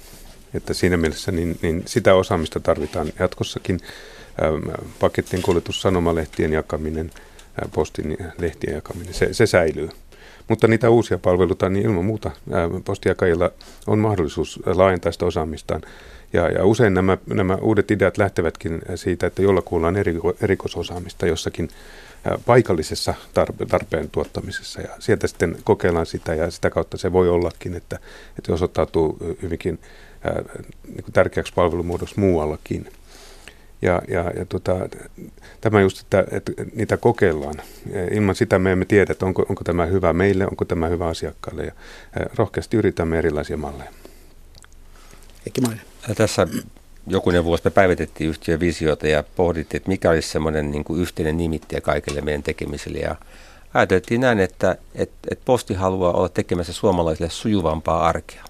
[0.53, 3.79] Että siinä mielessä niin, niin sitä osaamista tarvitaan jatkossakin.
[4.41, 4.69] Ähm,
[4.99, 9.89] pakettien kuljetus, sanomalehtien jakaminen, äh, postin lehtien jakaminen, se, se säilyy.
[10.47, 13.51] Mutta niitä uusia palveluita, niin ilman muuta äh, postijakajilla
[13.87, 15.81] on mahdollisuus laajentaa sitä osaamistaan.
[16.33, 21.69] Ja, ja usein nämä, nämä uudet ideat lähtevätkin siitä, että jollakulla on eriko, erikoisosaamista jossakin
[22.45, 24.81] paikallisessa tarpe, tarpeen tuottamisessa.
[24.81, 27.99] Ja sieltä sitten kokeillaan sitä ja sitä kautta se voi ollakin, että,
[28.37, 29.79] että osoittautuu hyvinkin
[30.23, 30.43] ää,
[30.87, 32.91] niin tärkeäksi palvelumuodossa muuallakin.
[33.83, 34.89] Ja, ja, ja tota,
[35.61, 37.55] tämä just, että, että niitä kokeillaan.
[38.11, 41.63] Ilman sitä me emme tiedä, että onko, onko tämä hyvä meille, onko tämä hyvä asiakkaalle.
[41.63, 41.71] Ja
[42.35, 43.91] rohkeasti yritämme erilaisia malleja.
[45.45, 45.61] Heikki.
[46.15, 46.47] Tässä
[47.07, 51.37] jokunen vuosi me päivitettiin yhtiön visiota ja pohdittiin, että mikä olisi semmoinen niin kuin yhteinen
[51.37, 52.99] nimittäjä kaikille meidän tekemisille.
[52.99, 53.15] Ja
[53.73, 58.43] ajateltiin näin, että, että, että posti haluaa olla tekemässä suomalaisille sujuvampaa arkea.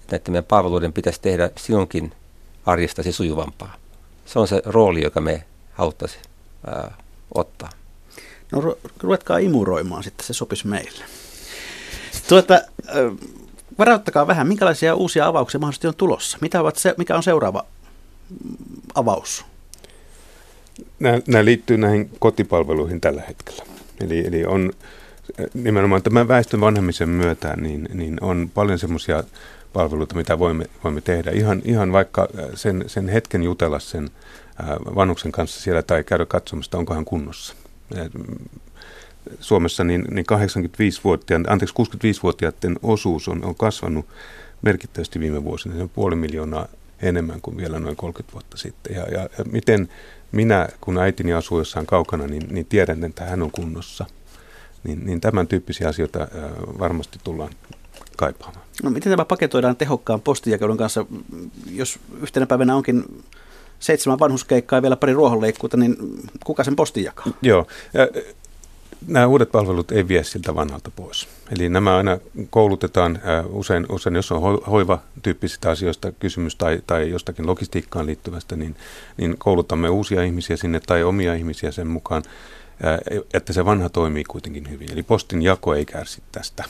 [0.00, 2.12] Että näiden meidän palveluiden pitäisi tehdä sinunkin
[2.66, 3.81] arjestasi sujuvampaa.
[4.24, 6.22] Se on se rooli, joka me haluttaisiin
[6.66, 6.94] ää,
[7.34, 7.70] ottaa.
[8.52, 11.04] No ruvetkaa imuroimaan sitten, se sopisi meille.
[12.28, 12.60] Tuota,
[13.78, 16.38] varauttakaa vähän, minkälaisia uusia avauksia mahdollisesti on tulossa?
[16.40, 17.64] Mitä ovat se, mikä on seuraava
[18.94, 19.44] avaus?
[21.00, 23.64] Nämä, nämä liittyy näihin kotipalveluihin tällä hetkellä.
[24.00, 24.72] Eli, eli on
[25.54, 29.24] nimenomaan tämän väestön vanhemmisen myötä, niin, niin on paljon semmoisia
[29.72, 31.30] palveluita, mitä voimme, voimme tehdä.
[31.30, 34.10] Ihan, ihan vaikka sen, sen hetken jutella sen
[34.94, 37.54] vanhuksen kanssa siellä tai käydä katsomassa, onko hän kunnossa.
[39.40, 44.06] Suomessa niin, niin 85-vuotiaiden, anteeksi 65-vuotiaiden osuus on, on kasvanut
[44.62, 45.74] merkittävästi viime vuosina.
[45.74, 46.68] Se on puoli miljoonaa
[47.02, 48.96] enemmän kuin vielä noin 30 vuotta sitten.
[48.96, 49.88] Ja, ja, ja miten
[50.32, 54.06] minä, kun äitini asuu jossain kaukana, niin, niin tiedän, että hän on kunnossa.
[54.84, 56.28] Niin, niin tämän tyyppisiä asioita
[56.78, 57.50] varmasti tullaan
[58.22, 58.66] kaipaamaan.
[58.82, 61.06] No, miten tämä paketoidaan tehokkaan postijakelun kanssa,
[61.70, 63.24] jos yhtenä päivänä onkin
[63.78, 65.96] seitsemän vanhuskeikkaa ja vielä pari ruohonleikkuuta, niin
[66.44, 67.26] kuka sen postin jakaa?
[67.42, 68.08] Joo, ja
[69.06, 71.28] nämä uudet palvelut ei vie siltä vanhalta pois.
[71.50, 72.18] Eli nämä aina
[72.50, 78.76] koulutetaan usein, usein jos on hoiva-tyyppisistä asioista kysymys tai, tai jostakin logistiikkaan liittyvästä, niin,
[79.16, 82.22] niin koulutamme uusia ihmisiä sinne tai omia ihmisiä sen mukaan,
[83.34, 84.92] että se vanha toimii kuitenkin hyvin.
[84.92, 86.64] Eli postin jako ei kärsi tästä.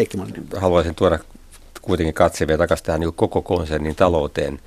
[0.00, 0.18] Heikki
[0.56, 1.18] Haluaisin tuoda
[1.82, 4.60] kuitenkin katseen vielä takaisin tähän niin koko konsernin talouteen,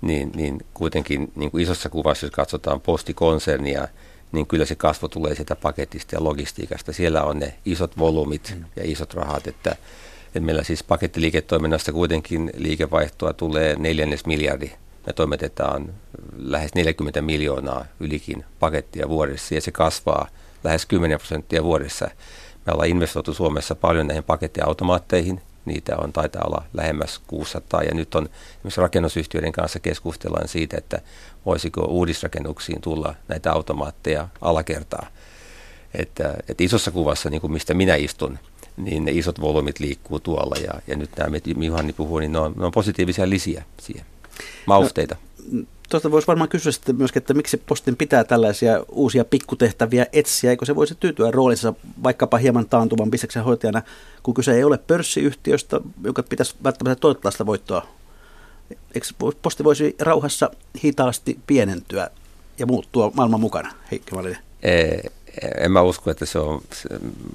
[0.00, 3.88] niin, niin kuitenkin niin kuin isossa kuvassa, jos katsotaan postikonsernia,
[4.32, 6.92] niin kyllä se kasvu tulee sitä paketista ja logistiikasta.
[6.92, 8.64] Siellä on ne isot volyymit mm.
[8.76, 9.76] ja isot rahat, että,
[10.26, 14.70] että meillä siis pakettiliiketoiminnasta kuitenkin liikevaihtoa tulee neljännes miljardi.
[15.06, 15.94] Me toimitetaan
[16.36, 20.28] lähes 40 miljoonaa ylikin pakettia vuodessa ja se kasvaa
[20.64, 22.10] lähes 10 prosenttia vuodessa.
[22.68, 28.14] Me ollaan investoitu Suomessa paljon näihin pakettiautomaatteihin, niitä on taitaa olla lähemmäs 600 ja nyt
[28.14, 31.00] on esimerkiksi rakennusyhtiöiden kanssa keskustellaan siitä, että
[31.46, 35.06] voisiko uudisrakennuksiin tulla näitä automaatteja alakertaa.
[35.94, 38.38] Että, että isossa kuvassa, niin kuin mistä minä istun,
[38.76, 42.38] niin ne isot volyymit liikkuu tuolla ja, ja nyt nämä, mitä Juhani puhuu, niin ne
[42.38, 44.04] on, ne on positiivisia lisiä siihen,
[44.66, 45.16] mausteita.
[45.52, 50.50] No, tuosta voisi varmaan kysyä sitten myöskin, että miksi postin pitää tällaisia uusia pikkutehtäviä etsiä,
[50.50, 53.82] eikö se voisi tyytyä roolissa vaikkapa hieman taantuvan bisneksen hoitajana,
[54.22, 57.86] kun kyse ei ole pörssiyhtiöstä, joka pitäisi välttämättä toivottaa sitä voittoa.
[58.94, 59.06] Eikö
[59.42, 60.50] posti voisi rauhassa
[60.84, 62.10] hitaasti pienentyä
[62.58, 64.38] ja muuttua maailman mukana, Heikki Malinen?
[65.58, 66.62] En mä usko, että se on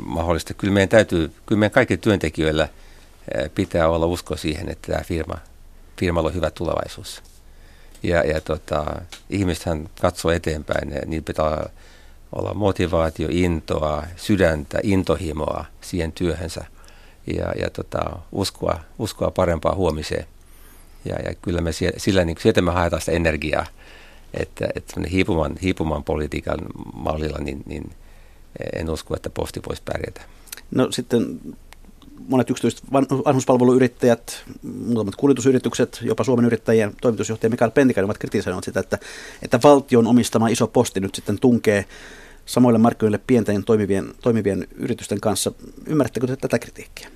[0.06, 0.54] mahdollista.
[0.54, 2.70] Kyllä meidän täytyy, kyllä meidän kaikki työntekijöillä
[3.56, 5.36] pitää olla usko siihen, että tämä firma
[6.00, 7.22] firmalla on hyvä tulevaisuus.
[8.04, 11.70] Ja, ja tota, ihmisethän katsoo eteenpäin, ja pitää
[12.32, 16.66] olla motivaatio, intoa, sydäntä, intohimoa siihen työhönsä
[17.36, 20.26] ja, ja tota, uskoa, uskoa parempaa huomiseen.
[21.06, 23.66] Ja, ja kyllä me siellä, sillä niin sieltä me haetaan sitä energiaa,
[24.34, 26.60] että, että hiipuman, hiipuman politiikan
[26.94, 27.92] mallilla niin, niin
[28.76, 30.22] en usko, että posti voisi pärjätä.
[30.72, 31.40] No sitten
[32.28, 32.84] monet yksityiset
[33.26, 39.00] vanhuspalveluyrittäjät, muutamat kuljetusyritykset, jopa Suomen yrittäjien toimitusjohtaja Mikael Pentikainen ovat kritisoineet sitä, että,
[39.42, 41.86] että valtion omistama iso posti nyt sitten tunkee
[42.46, 45.52] samoille markkinoille pienten toimivien, toimivien yritysten kanssa.
[45.88, 47.10] Ymmärrättekö te tätä kritiikkiä?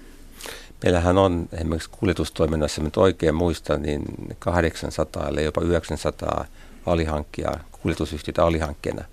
[0.84, 4.04] Meillähän on esimerkiksi kuljetustoiminnassa, nyt oikein muista, niin
[4.40, 6.46] 800 eli jopa 900
[6.86, 9.04] alihankkijaa, kuljetusyhtiöitä alihankkeena.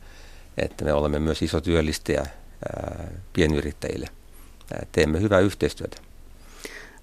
[0.59, 2.27] Että me olemme myös iso työllistäjä
[3.33, 4.09] pienyrittäjille.
[4.93, 5.97] Teemme hyvää yhteistyötä.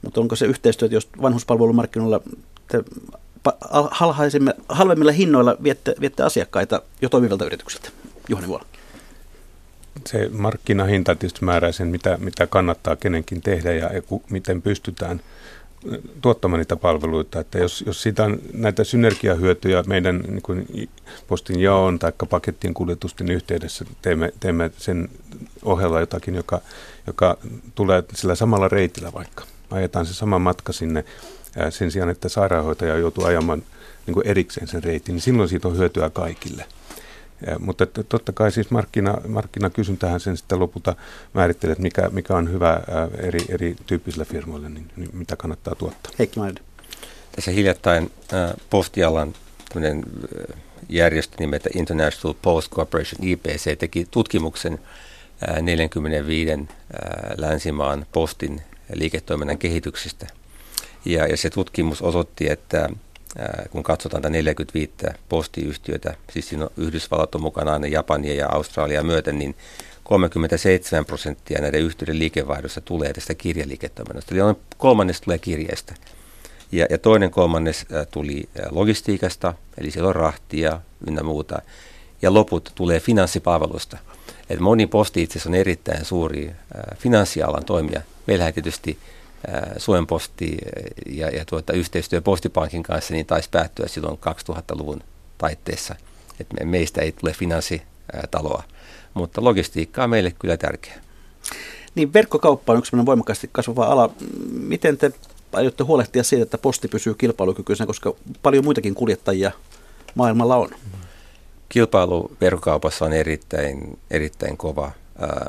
[0.01, 2.21] Mutta onko se yhteistyö, jos vanhuspalvelumarkkinoilla
[2.67, 2.83] te
[4.69, 7.89] halvemmilla hinnoilla viette, viette asiakkaita jo toimivilta yrityksiltä?
[8.29, 8.65] Juhani Vuola
[10.07, 13.89] se markkinahinta tietysti määrää sen, mitä, mitä kannattaa kenenkin tehdä ja,
[14.29, 15.21] miten pystytään
[16.21, 17.39] tuottamaan niitä palveluita.
[17.39, 20.89] Että jos, jos sitä on näitä synergiahyötyjä meidän niin kuin
[21.27, 25.09] postin jaon tai pakettien kuljetusten yhteydessä teemme, teemme sen
[25.63, 26.61] ohella jotakin, joka,
[27.07, 27.37] joka
[27.75, 29.43] tulee sillä samalla reitillä vaikka.
[29.71, 31.05] Ajetaan se sama matka sinne
[31.69, 33.63] sen sijaan, että sairaanhoitaja joutuu ajamaan
[34.05, 36.65] niin kuin erikseen sen reitin, niin silloin siitä on hyötyä kaikille.
[37.47, 40.95] Ja, mutta totta kai siis markkina, markkinakysyntähän sen sitten lopulta
[41.33, 42.81] määrittelee, että mikä, mikä on hyvä
[43.17, 46.11] eri, eri tyyppisille firmoille, niin, niin mitä kannattaa tuottaa.
[46.19, 46.63] Heikki Maiden.
[47.35, 48.11] Tässä hiljattain
[48.69, 49.33] postialan
[50.89, 54.79] järjestö nimeltä International Post Corporation IPC teki tutkimuksen
[55.61, 56.67] 45 äh,
[57.37, 58.61] länsimaan postin
[58.93, 60.27] liiketoiminnan kehityksestä.
[61.05, 62.89] Ja, ja se tutkimus osoitti, että
[63.71, 64.93] kun katsotaan tätä 45
[65.29, 69.55] postiyhtiötä, siis siinä on Yhdysvallat on mukana aina Japania ja Australia myöten, niin
[70.03, 74.35] 37 prosenttia näiden yhtiöiden liikevaihdosta tulee tästä kirjaliiketoiminnasta.
[74.35, 75.93] Eli kolmannes tulee kirjeestä.
[76.71, 81.61] Ja, ja toinen kolmannes tuli logistiikasta, eli siellä on rahtia ynnä muuta.
[82.21, 83.97] Ja loput tulee finanssipalvelusta.
[84.49, 88.01] Et moni posti itse asiassa on erittäin suuri äh, finanssialan toimija.
[88.27, 88.97] Meillähän tietysti
[89.77, 90.57] Suomen posti
[91.05, 95.03] ja, ja tuota, yhteistyö Postipankin kanssa niin taisi päättyä silloin 2000-luvun
[95.37, 95.95] taitteessa.
[96.39, 98.63] että meistä ei tule finanssitaloa,
[99.13, 100.93] mutta logistiikka on meille kyllä tärkeä.
[101.95, 104.09] Niin verkkokauppa on yksi voimakkaasti kasvava ala.
[104.51, 105.11] Miten te
[105.53, 109.51] aiotte huolehtia siitä, että posti pysyy kilpailukykyisenä, koska paljon muitakin kuljettajia
[110.15, 110.69] maailmalla on?
[111.71, 114.91] Kilpailu verkkokaupassa on erittäin, erittäin kova,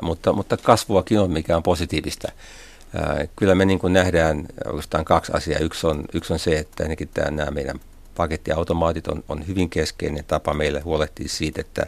[0.03, 2.33] mutta, mutta kasvuakin on, mikä on positiivista
[3.37, 5.61] kyllä me niin kuin nähdään oikeastaan kaksi asiaa.
[5.61, 7.81] Yksi on, yksi on se, että ainakin tämä, nämä meidän
[8.15, 11.87] pakettiautomaatit on, on hyvin keskeinen tapa meille huolehtia siitä, että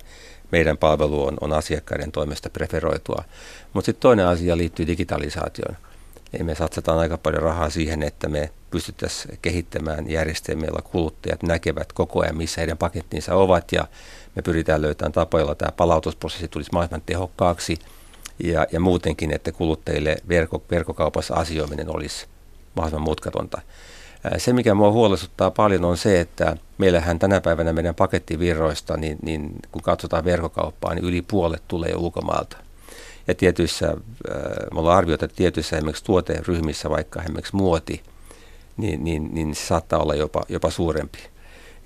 [0.52, 3.24] meidän palvelu on, on asiakkaiden toimesta preferoitua.
[3.72, 5.76] Mutta sitten toinen asia liittyy digitalisaatioon.
[6.32, 11.92] Eli me satsataan aika paljon rahaa siihen, että me pystyttäisiin kehittämään järjestelmiä, joilla kuluttajat näkevät
[11.92, 13.88] koko ajan, missä heidän pakettinsa ovat, ja
[14.36, 17.78] me pyritään löytämään tapoja, joilla tämä palautusprosessi tulisi mahdollisimman tehokkaaksi–
[18.44, 22.26] ja, ja muutenkin, että kuluttajille verkko, verkkokaupassa asioiminen olisi
[22.74, 23.60] mahdollisimman mutkatonta.
[24.38, 29.52] Se, mikä minua huolestuttaa paljon, on se, että meillähän tänä päivänä meidän pakettivirroista, niin, niin
[29.72, 32.56] kun katsotaan verkkokauppaa, niin yli puolet tulee jo ulkomaalta.
[33.26, 33.96] Ja tietyissä,
[34.72, 38.02] me ollaan arvioitu, että tietyissä esimerkiksi tuoteryhmissä, vaikka esimerkiksi muoti,
[38.76, 41.18] niin, niin, niin se saattaa olla jopa, jopa suurempi.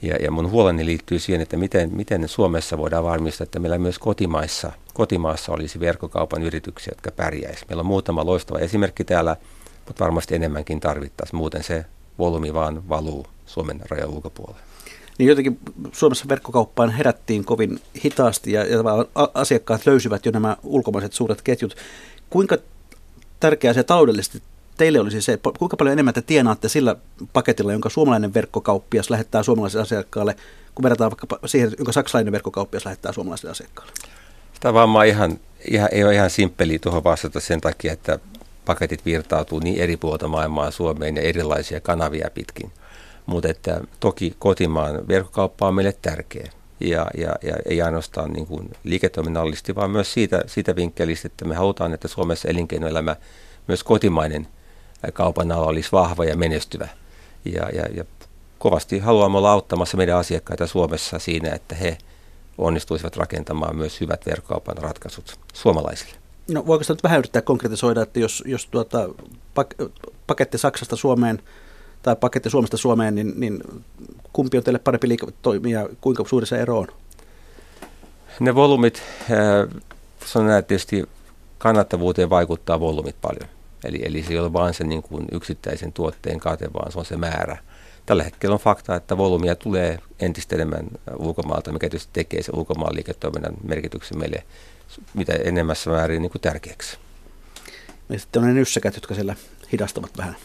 [0.03, 3.99] Ja, ja mun huoleni liittyy siihen, että miten, miten Suomessa voidaan varmistaa, että meillä myös
[3.99, 7.65] kotimaissa, kotimaassa olisi verkkokaupan yrityksiä, jotka pärjäisi.
[7.69, 9.37] Meillä on muutama loistava esimerkki täällä,
[9.87, 11.37] mutta varmasti enemmänkin tarvittaisiin.
[11.37, 11.85] Muuten se
[12.19, 14.61] volyymi vaan valuu Suomen rajan ulkopuolelle.
[15.19, 15.59] Niin jotenkin
[15.93, 18.83] Suomessa verkkokauppaan herättiin kovin hitaasti ja, ja
[19.35, 21.77] asiakkaat löysivät jo nämä ulkomaiset suuret ketjut.
[22.31, 22.57] Kuinka
[23.41, 24.43] tärkeää se taloudellisesti
[24.79, 26.97] teille olisi se, kuinka paljon enemmän te tienaatte sillä
[27.33, 30.37] paketilla, jonka suomalainen verkkokauppias lähettää suomalaiselle asiakkaalle,
[30.75, 33.93] kun verrataan vaikka siihen, jonka saksalainen verkkokauppias lähettää suomalaiselle asiakkaalle?
[34.61, 35.39] Tämä vaan ihan,
[35.71, 38.19] ihan, ei ole ihan simppeli tuohon vastata sen takia, että
[38.65, 42.73] paketit virtautuu niin eri puolta maailmaa Suomeen ja erilaisia kanavia pitkin.
[43.27, 46.51] Mutta että toki kotimaan verkkokauppa on meille tärkeä.
[46.81, 51.55] Ja, ja, ja ei ainoastaan niin kuin liiketoiminnallisesti, vaan myös siitä, siitä vinkkelistä, että me
[51.55, 53.17] halutaan, että Suomessa elinkeinoelämä,
[53.69, 54.49] myös kotimainen
[55.13, 56.89] kaupan ala olisi vahva ja menestyvä.
[57.45, 58.05] Ja, ja, ja
[58.59, 61.99] kovasti haluamme olla auttamassa meidän asiakkaita Suomessa siinä, että he
[62.59, 66.15] onnistuisivat rakentamaan myös hyvät verkkokaupan ratkaisut suomalaisille.
[66.51, 69.09] No voiko sitä nyt vähän yrittää konkretisoida, että jos, jos tuota,
[69.55, 69.75] pak,
[70.27, 71.43] paketti Saksasta Suomeen
[72.03, 73.63] tai paketti Suomesta Suomeen, niin, niin
[74.33, 76.87] kumpi on teille parempi liiketoimia, kuinka suuri se ero on?
[78.41, 79.03] Ne volyymit,
[80.27, 81.09] se on näin, tietysti
[81.59, 83.58] kannattavuuteen vaikuttaa volyymit paljon.
[83.85, 87.05] Eli, eli se ei ole vain se niin kuin yksittäisen tuotteen kate, vaan se on
[87.05, 87.57] se määrä.
[88.07, 92.95] Tällä hetkellä on fakta, että volyymia tulee entistä enemmän ulkomaalta, mikä tietysti tekee se ulkomaan
[92.95, 94.45] liiketoiminnan merkityksen meille
[95.15, 96.99] mitä enemmässä määrin niin kuin tärkeäksi.
[98.09, 99.37] Ja sitten on ne nyssäkät, jotka siellä
[99.73, 100.37] hidastavat vähän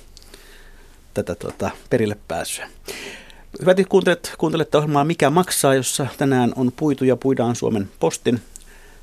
[1.13, 2.69] tätä tuota, perille pääsyä.
[3.61, 8.41] Hyvät kuuntelet, kuuntelette ohjelmaa Mikä maksaa, jossa tänään on puitu ja puidaan Suomen postin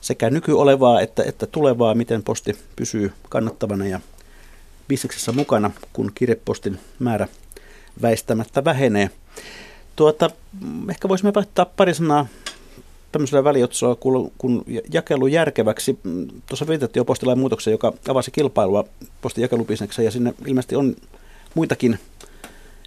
[0.01, 4.01] sekä nykyolevaa että, että tulevaa, miten posti pysyy kannattavana ja
[4.91, 7.29] bisneksessä mukana, kun kirjepostin määrä
[8.03, 9.11] väistämättä vähenee.
[9.97, 10.31] Tuota,
[10.91, 12.27] ehkä voisimme vaihtaa pari sanaa
[13.13, 15.99] tämmöisellä väliotsolla kun, kun jakelu järkeväksi.
[16.47, 18.85] Tuossa viitattiin jo postilain muutoksen, joka avasi kilpailua
[19.23, 20.97] postin jakelubisnekseen ja sinne ilmeisesti on
[21.55, 21.99] muitakin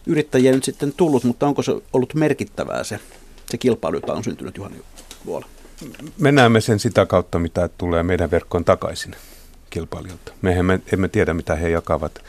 [0.05, 2.99] yrittäjiä nyt sitten tullut, mutta onko se ollut merkittävää se,
[3.49, 4.81] se kilpailu, jota on syntynyt Juhani
[5.25, 5.45] Vuola?
[6.17, 9.15] Me näemme sen sitä kautta, mitä tulee meidän verkkoon takaisin
[9.73, 10.31] kilpailijoilta.
[10.41, 10.55] Me
[10.93, 12.19] emme tiedä, mitä he jakavat.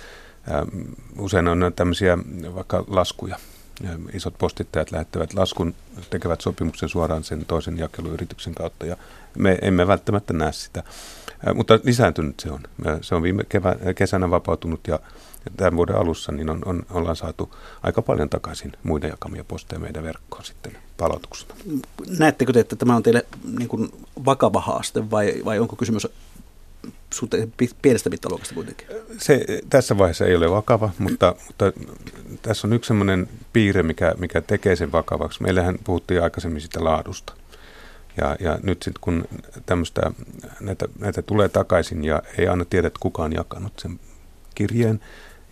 [1.18, 2.18] Usein on tämmöisiä
[2.54, 3.36] vaikka laskuja.
[4.12, 5.74] Isot postittajat lähettävät laskun,
[6.10, 8.96] tekevät sopimuksen suoraan sen toisen jakeluyrityksen kautta ja
[9.38, 10.82] me emme välttämättä näe sitä.
[11.54, 12.60] Mutta lisääntynyt se on.
[13.00, 14.98] Se on viime kevään, kesänä vapautunut ja
[15.56, 20.04] tämän vuoden alussa niin on, on, ollaan saatu aika paljon takaisin muiden jakamia posteja meidän
[20.04, 21.54] verkkoon sitten palautuksena.
[22.18, 23.26] Näettekö te, että tämä on teille
[23.58, 23.88] niin kuin
[24.24, 26.08] vakava haaste vai, vai onko kysymys
[27.82, 28.86] pienestä mittaluokasta kuitenkin?
[29.18, 31.72] Se tässä vaiheessa ei ole vakava, mutta, mutta
[32.42, 35.42] tässä on yksi sellainen piirre, mikä, mikä tekee sen vakavaksi.
[35.42, 37.32] Meillähän puhuttiin aikaisemmin sitä laadusta.
[38.16, 39.24] Ja, ja nyt sitten kun
[40.60, 44.00] näitä, näitä tulee takaisin ja ei aina tiedä, että kuka on jakanut sen
[44.54, 45.00] kirjeen,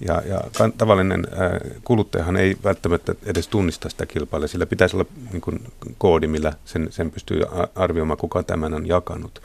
[0.07, 0.41] ja, ja
[0.79, 1.27] tavallinen
[1.85, 4.47] kuluttajahan ei välttämättä edes tunnista sitä kilpailua.
[4.49, 7.43] Sillä pitäisi olla niin kuin, koodi, millä sen, sen pystyy
[7.75, 9.43] arvioimaan, kuka tämän on jakanut.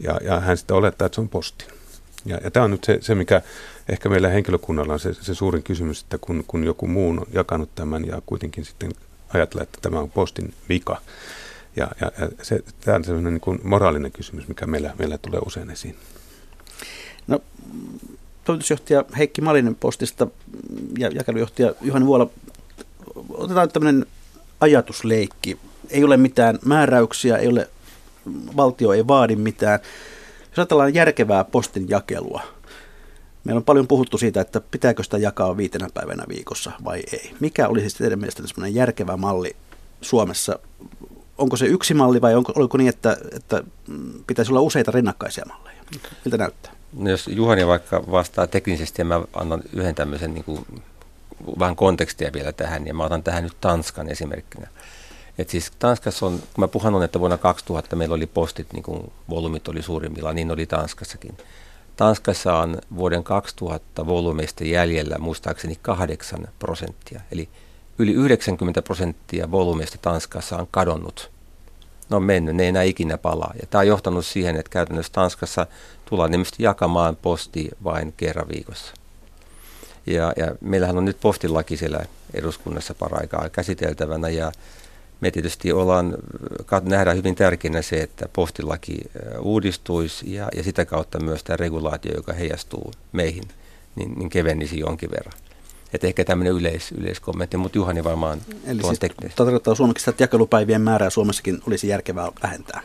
[0.00, 1.64] Ja, ja hän sitten olettaa, että se on posti.
[2.24, 3.42] Ja, ja tämä on nyt se, se, mikä
[3.88, 7.74] ehkä meillä henkilökunnalla on se, se suurin kysymys, että kun, kun joku muu on jakanut
[7.74, 8.90] tämän ja kuitenkin sitten
[9.34, 11.00] ajattelee, että tämä on postin vika.
[11.76, 15.40] Ja, ja, ja se, tämä on sellainen niin kuin moraalinen kysymys, mikä meillä, meillä tulee
[15.46, 15.96] usein esiin.
[17.26, 17.40] No
[18.44, 20.26] toimitusjohtaja Heikki Malinen postista
[20.98, 22.30] ja jakelujohtaja Juhani Vuola,
[23.28, 24.06] otetaan tämmöinen
[24.60, 25.58] ajatusleikki.
[25.90, 27.68] Ei ole mitään määräyksiä, ei ole,
[28.56, 29.80] valtio ei vaadi mitään.
[30.40, 32.40] Jos ajatellaan järkevää postin jakelua,
[33.44, 37.34] meillä on paljon puhuttu siitä, että pitääkö sitä jakaa viitenä päivänä viikossa vai ei.
[37.40, 39.56] Mikä olisi sitten teidän mielestä järkevä malli
[40.00, 40.58] Suomessa?
[41.38, 43.62] Onko se yksi malli vai onko, oliko niin, että, että
[44.26, 45.82] pitäisi olla useita rinnakkaisia malleja?
[46.24, 46.72] Miltä näyttää?
[46.92, 50.66] No jos Juhani vaikka vastaa teknisesti ja mä annan yhden tämmöisen niin kuin,
[51.58, 54.68] vähän kontekstia vielä tähän, niin mä otan tähän nyt Tanskan esimerkkinä.
[55.38, 59.12] Et siis Tanskassa on, kun mä puhun, että vuonna 2000 meillä oli postit, niin kuin
[59.30, 61.36] volyymit oli suurimmillaan, niin oli Tanskassakin.
[61.96, 67.20] Tanskassa on vuoden 2000 volyymeista jäljellä muistaakseni 8 prosenttia.
[67.32, 67.48] Eli
[67.98, 71.30] yli 90 prosenttia volyymeista Tanskassa on kadonnut
[72.10, 73.54] ne on mennyt, ne ei enää ikinä palaa.
[73.60, 75.66] Ja tämä on johtanut siihen, että käytännössä Tanskassa
[76.04, 78.94] tullaan nimesti jakamaan posti vain kerran viikossa.
[80.06, 84.52] Ja, ja meillähän on nyt postilaki siellä eduskunnassa paraikaa käsiteltävänä ja
[85.20, 86.16] me tietysti ollaan,
[86.82, 88.98] nähdään hyvin tärkeänä se, että postilaki
[89.40, 93.44] uudistuisi ja, ja sitä kautta myös tämä regulaatio, joka heijastuu meihin,
[93.96, 95.34] niin, niin kevenisi jonkin verran.
[95.92, 101.10] Että ehkä tämmöinen yleis, yleiskommentti, mutta Juhani varmaan Eli siis tarkoittaa suomeksi, että jakelupäivien määrää
[101.10, 102.80] Suomessakin olisi järkevää vähentää.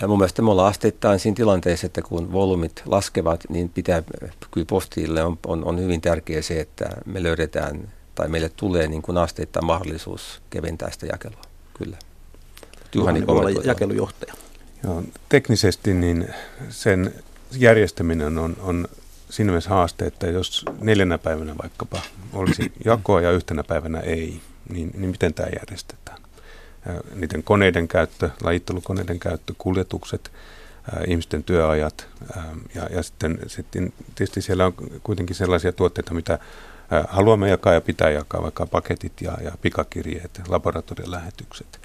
[0.00, 4.02] Ja mun mielestä me ollaan asteittain siinä tilanteessa, että kun volyymit laskevat, niin pitää,
[4.50, 9.02] kyllä postille on, on, on hyvin tärkeää se, että me löydetään tai meille tulee niin
[9.02, 11.55] kuin asteittain mahdollisuus keventää sitä jakelua.
[11.78, 11.96] Kyllä.
[12.94, 14.34] Juhani, Juhani jakelujohtaja.
[14.84, 16.28] Joo, teknisesti niin
[16.68, 17.14] sen
[17.52, 18.88] järjestäminen on, on
[19.30, 22.02] siinä mielessä haaste, että jos neljänä päivänä vaikkapa
[22.32, 26.18] olisi jakoa ja yhtenä päivänä ei, niin, niin miten tämä järjestetään?
[27.14, 30.32] Niiden koneiden käyttö, lajittelukoneiden käyttö, kuljetukset,
[31.06, 32.08] ihmisten työajat
[32.74, 36.38] ja, ja sitten, sitten tietysti siellä on kuitenkin sellaisia tuotteita, mitä
[37.08, 41.80] haluamme jakaa ja pitää jakaa, vaikka paketit ja, ja pikakirjeet, laboratoriolähetykset.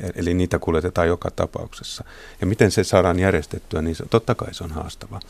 [0.00, 2.04] E, eli niitä kuljetetaan joka tapauksessa.
[2.40, 5.20] Ja miten se saadaan järjestettyä, niin se, totta kai se on haastava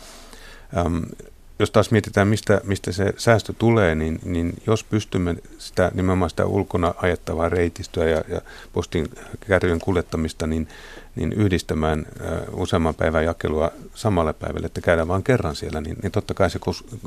[1.60, 6.46] jos taas mietitään, mistä, mistä se säästö tulee, niin, niin jos pystymme sitä nimenomaan sitä
[6.46, 8.40] ulkona ajettavaa reitistöä ja, ja
[8.72, 9.08] postin
[9.40, 10.68] kärryjen kuljettamista, niin,
[11.16, 12.06] niin yhdistämään
[12.52, 16.50] uh, useamman päivän jakelua samalle päivälle, että käydään vain kerran siellä, niin, niin totta kai
[16.50, 16.58] se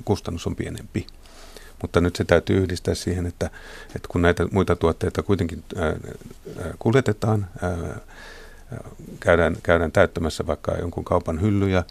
[0.05, 1.07] kustannus on pienempi.
[1.84, 3.50] Mutta nyt se täytyy yhdistää siihen, että,
[3.96, 5.96] että kun näitä muita tuotteita kuitenkin ää,
[6.80, 8.00] kuljetetaan, ää,
[9.20, 11.84] käydään, käydään täyttämässä vaikka jonkun kaupan hyllyjä,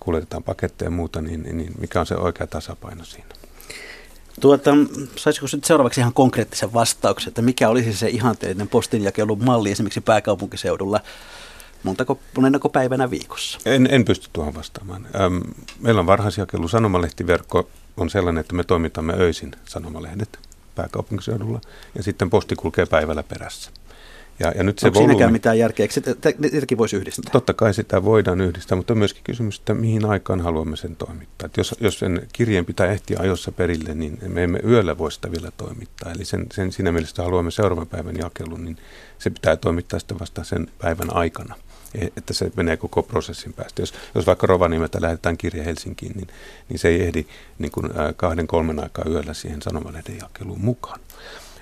[0.00, 3.28] kuljetetaan paketteja ja muuta, niin, niin mikä on se oikea tasapaino siinä?
[4.40, 4.70] Tuota,
[5.16, 11.00] saisiko nyt seuraavaksi ihan konkreettisen vastauksen, että mikä olisi se ihanteellinen postinjakelun malli esimerkiksi pääkaupunkiseudulla?
[11.82, 13.58] Montako, monennako päivänä viikossa?
[13.64, 15.08] En, en pysty tuohon vastaamaan.
[15.20, 15.40] Öm,
[15.80, 20.38] meillä on varhaisjakelu, sanomalehtiverkko on sellainen, että me toimitamme öisin sanomalehdet
[20.74, 21.60] pääkaupunkiseudulla
[21.94, 23.70] ja sitten posti kulkee päivällä perässä.
[24.38, 25.86] Ja, ja nyt se Onko volyymi, siinäkään mitään järkeä?
[26.24, 27.32] Eikö niitäkin voisi yhdistää?
[27.32, 31.48] Totta kai sitä voidaan yhdistää, mutta on myöskin kysymys, että mihin aikaan haluamme sen toimittaa.
[31.56, 35.50] Jos, jos sen kirjeen pitää ehtiä ajossa perille, niin me emme yöllä voi sitä vielä
[35.56, 36.12] toimittaa.
[36.12, 38.76] Eli sen, sen siinä mielessä haluamme seuraavan päivän jakelun, niin
[39.18, 41.54] se pitää toimittaa sitten vasta sen päivän aikana
[42.16, 43.82] että se menee koko prosessin päästä.
[43.82, 46.28] Jos, jos vaikka Rovaniemeltä lähdetään kirje Helsinkiin, niin,
[46.68, 47.26] niin se ei ehdi
[47.58, 51.00] niin kuin kahden, kolmen aikaa yöllä siihen sanomalehden jakeluun mukaan.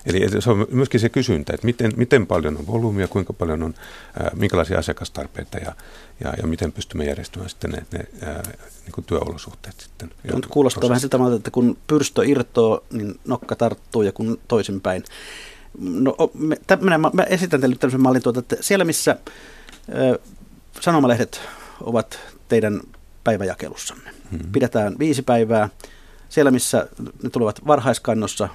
[0.07, 3.75] Eli se on myöskin se kysyntä, että miten, miten paljon on volyymia, kuinka paljon on,
[4.21, 5.73] ää, minkälaisia asiakastarpeita ja,
[6.25, 8.43] ja, ja miten pystymme järjestämään sitten ne, ne ää,
[8.83, 10.11] niin kuin työolosuhteet sitten.
[10.33, 15.05] Mutta kuulostaa vähän siltä että kun pyrstö irtoo, niin nokka tarttuu ja kun toisinpäin.
[15.79, 19.17] No, me, tämmönen, mä esitän teille tämmöisen mallin, tuota, että siellä missä
[20.81, 21.41] sanomalehdet
[21.81, 22.19] ovat
[22.49, 22.81] teidän
[23.25, 24.53] päiväjakelussanne, hmm.
[24.53, 25.69] pidetään viisi päivää.
[26.29, 26.89] Siellä missä
[27.23, 28.49] ne tulevat varhaiskannossa,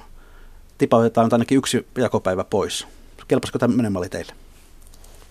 [0.78, 2.86] tipautetaan ainakin yksi jakopäivä pois.
[3.28, 4.32] Kelpasiko tämmöinen malli teille?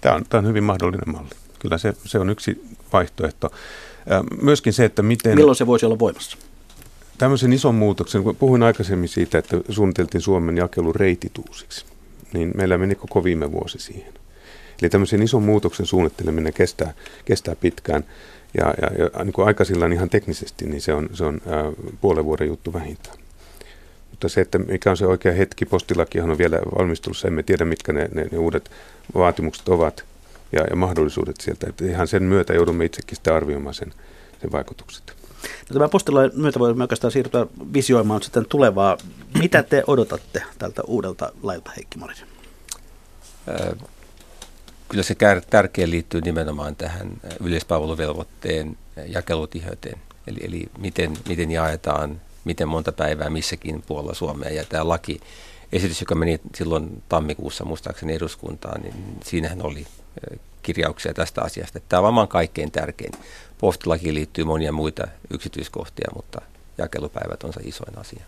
[0.02, 1.30] Tämä on, tämä on hyvin mahdollinen malli.
[1.60, 3.52] Kyllä se, se on yksi vaihtoehto.
[4.42, 5.36] Myöskin se, että miten...
[5.36, 6.38] Milloin se voisi olla voimassa?
[7.18, 11.86] Tämmöisen ison muutoksen, kun puhuin aikaisemmin siitä, että suunniteltiin Suomen jakelu reitituusiksi,
[12.34, 14.14] niin meillä meni koko viime vuosi siihen.
[14.82, 16.94] Eli tämmöisen ison muutoksen suunnitteleminen kestää,
[17.26, 18.04] kestää pitkään.
[18.58, 21.72] Ja, ja, ja niin kuin aikaisillaan ihan teknisesti, niin se on, se on ää,
[22.02, 23.18] puolen vuoden juttu vähintään.
[24.10, 27.94] Mutta se, että mikä on se oikea hetki, postilakihan on vielä valmistelussa, emme tiedä mitkä
[27.94, 28.72] ne, ne, ne uudet
[29.16, 30.06] vaatimukset ovat
[30.52, 31.68] ja, ja mahdollisuudet sieltä.
[31.70, 33.94] Että ihan sen myötä joudumme itsekin sitten arvioimaan sen,
[34.42, 35.14] sen vaikutukset.
[35.44, 38.98] No, tämän postilain myötä voimme oikeastaan siirtyä visioimaan sitten tulevaa.
[39.40, 42.28] Mitä te odotatte tältä uudelta lailta, Heikki Marinen?
[44.90, 45.16] Kyllä se
[45.50, 48.78] tärkeä liittyy nimenomaan tähän yleispalveluvelvoitteen
[49.08, 49.98] jakelutiheyteen.
[50.28, 54.50] Eli, eli miten, miten jaetaan miten monta päivää missäkin puolella Suomea.
[54.50, 55.20] Ja tämä laki,
[55.72, 59.88] esitys, joka meni silloin tammikuussa muistaakseni eduskuntaan, niin siinähän oli
[60.64, 61.80] kirjauksia tästä asiasta.
[61.80, 63.12] Tämä on varmaan kaikkein tärkein.
[63.58, 66.42] Postilakiin liittyy monia muita yksityiskohtia, mutta
[66.78, 68.24] jakelupäivät on se isoin asia.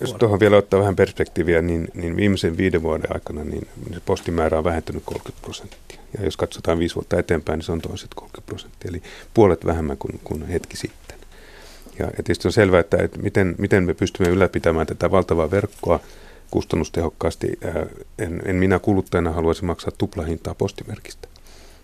[0.00, 3.68] Jos tuohon vielä ottaa vähän perspektiiviä, niin, niin viimeisen viiden vuoden aikana niin
[4.06, 6.00] postimäärä on vähentynyt 30 prosenttia.
[6.18, 9.02] Ja jos katsotaan viisi vuotta eteenpäin, niin se on toiset 30 prosenttia, eli
[9.34, 11.18] puolet vähemmän kuin, kuin hetki sitten.
[11.98, 16.00] Ja, tietysti on selvää, että, että miten, miten me pystymme ylläpitämään tätä valtavaa verkkoa
[16.50, 17.58] kustannustehokkaasti.
[18.18, 21.28] En, en minä kuluttajana haluaisi maksaa tuplahintaa postimerkistä.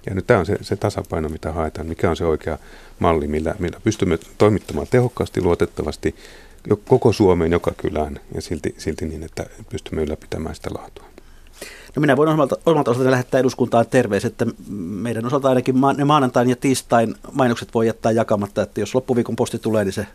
[0.07, 2.59] Ja nyt tämä on se, se tasapaino, mitä haetaan, mikä on se oikea
[2.99, 6.15] malli, millä, millä pystymme toimittamaan tehokkaasti, luotettavasti
[6.89, 11.05] koko Suomeen, joka kylään ja silti, silti niin, että pystymme ylläpitämään sitä laatua.
[11.97, 16.05] No minä voin omalta, omalta osalta lähettää eduskuntaan terveiset, että meidän osalta ainakin ma- ne
[16.05, 20.07] maanantain ja tiistain mainokset voi jättää jakamatta, että jos loppuviikon posti tulee, niin se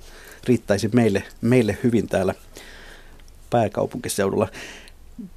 [0.47, 2.35] riittäisi meille, meille hyvin täällä
[3.49, 4.47] pääkaupunkiseudulla.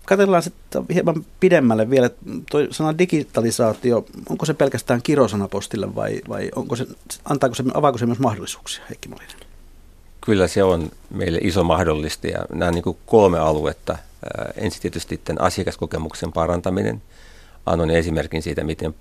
[0.04, 2.11] Katsellaan sitten hieman pidemmälle vielä.
[2.50, 6.86] Tuo sana digitalisaatio, onko se pelkästään kirosana postille vai, vai onko se,
[7.24, 9.47] antaako se, avaako se myös mahdollisuuksia, Heikki Malinen?
[10.29, 12.39] Kyllä se on meille iso mahdollistaja.
[12.53, 13.99] Nämä niin kolme aluetta
[14.57, 17.03] ensin tietysti tämän asiakaskokemuksen parantaminen.
[17.66, 18.95] Annoin esimerkin siitä, miten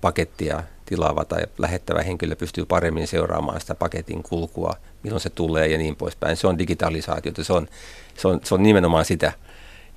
[0.00, 5.78] pakettia tilaava tai lähettävä henkilö pystyy paremmin seuraamaan sitä paketin kulkua, milloin se tulee ja
[5.78, 6.36] niin poispäin.
[6.36, 7.68] Se on digitalisaatiota, se on,
[8.16, 9.32] se on, se on nimenomaan sitä.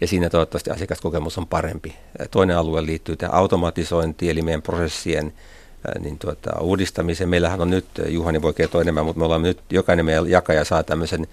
[0.01, 1.95] Ja siinä toivottavasti asiakaskokemus on parempi.
[2.31, 5.33] Toinen alue liittyy tähän automatisointiin, eli meidän prosessien
[5.99, 7.29] niin tuota, uudistamiseen.
[7.29, 10.83] Meillähän on nyt, Juhani voi kertoa enemmän, mutta me ollaan nyt, jokainen meidän jakaja saa
[10.83, 11.27] tämmöisen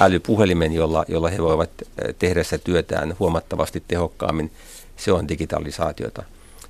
[0.00, 1.70] älypuhelimen, jolla, jolla he voivat
[2.18, 4.50] tehdä se työtään huomattavasti tehokkaammin.
[4.96, 6.22] Se on digitalisaatiota.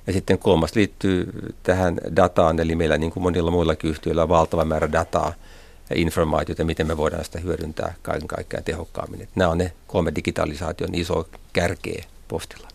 [0.07, 1.29] Ja sitten kolmas liittyy
[1.63, 5.33] tähän dataan, eli meillä niin kuin monilla muillakin yhtiöillä on valtava määrä dataa
[5.89, 9.21] ja informaatiota, miten me voidaan sitä hyödyntää kaiken kaikkiaan tehokkaammin.
[9.21, 12.67] Että nämä on ne kolme digitalisaation iso kärkeä postilla.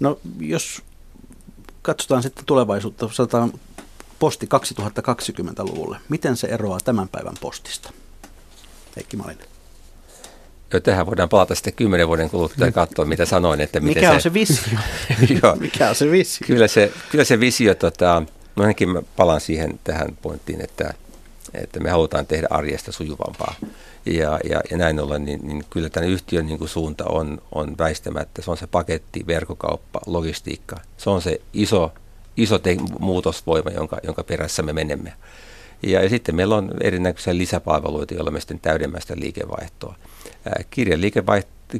[0.00, 0.82] No jos
[1.82, 3.52] katsotaan sitten tulevaisuutta, sanotaan
[4.18, 5.96] posti 2020-luvulle.
[6.08, 7.92] Miten se eroaa tämän päivän postista?
[8.96, 9.46] Heikki Malinen.
[10.72, 13.60] Jo, tähän voidaan palata sitten kymmenen vuoden kuluttua ja katsoa, mitä sanoin.
[13.60, 14.78] Että Mikä miten on se, se visio?
[15.42, 15.56] Joo.
[15.60, 16.46] Mikä on se visio?
[16.46, 18.22] Kyllä se, kyllä se visio, tota,
[18.56, 20.94] no ainakin mä palaan siihen tähän pointtiin, että
[21.54, 23.54] että me halutaan tehdä arjesta sujuvampaa.
[24.06, 27.74] Ja, ja, ja näin ollen, niin, niin kyllä tämän yhtiön niin kuin suunta on, on
[27.78, 28.42] väistämättä.
[28.42, 30.76] Se on se paketti, verkkokauppa, logistiikka.
[30.96, 31.92] Se on se iso,
[32.36, 35.12] iso te- muutosvoima, jonka, jonka perässä me menemme.
[35.82, 39.94] Ja, ja sitten meillä on erinäköisiä lisäpalveluita, joilla me sitten täydemmästä liikevaihtoa.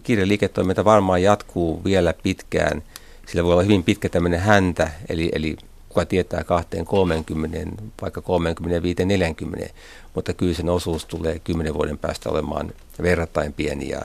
[0.03, 2.83] Kirjaliiketoiminta varmaan jatkuu vielä pitkään.
[3.27, 5.57] Sillä voi olla hyvin pitkä tämmöinen häntä, eli, eli
[5.91, 6.45] kuka tietää 2-30,
[8.03, 8.22] vaikka
[9.66, 9.70] 35-40,
[10.14, 12.72] mutta kyllä sen osuus tulee 10 vuoden päästä olemaan
[13.03, 13.88] verrattain pieni.
[13.88, 14.01] Ja,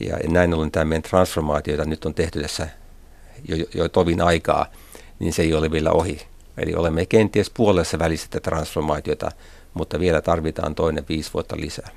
[0.00, 2.68] ja näin ollen tämä meidän transformaatio, jota nyt on tehty tässä
[3.48, 4.66] jo, jo, jo tovin aikaa,
[5.18, 6.20] niin se ei ole vielä ohi.
[6.58, 9.30] Eli olemme kenties puolessa välissä tätä transformaatiota,
[9.74, 11.88] mutta vielä tarvitaan toinen viisi vuotta lisää.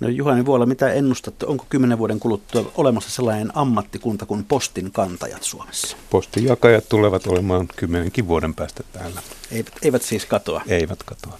[0.00, 1.46] No Juhani Vuola, mitä ennustatte?
[1.46, 5.96] Onko kymmenen vuoden kuluttua olemassa sellainen ammattikunta kuin postin kantajat Suomessa?
[6.10, 9.22] Postin jakajat tulevat olemaan kymmenenkin vuoden päästä täällä.
[9.50, 10.62] Eivät, eivät siis katoa?
[10.66, 11.38] Eivät katoa.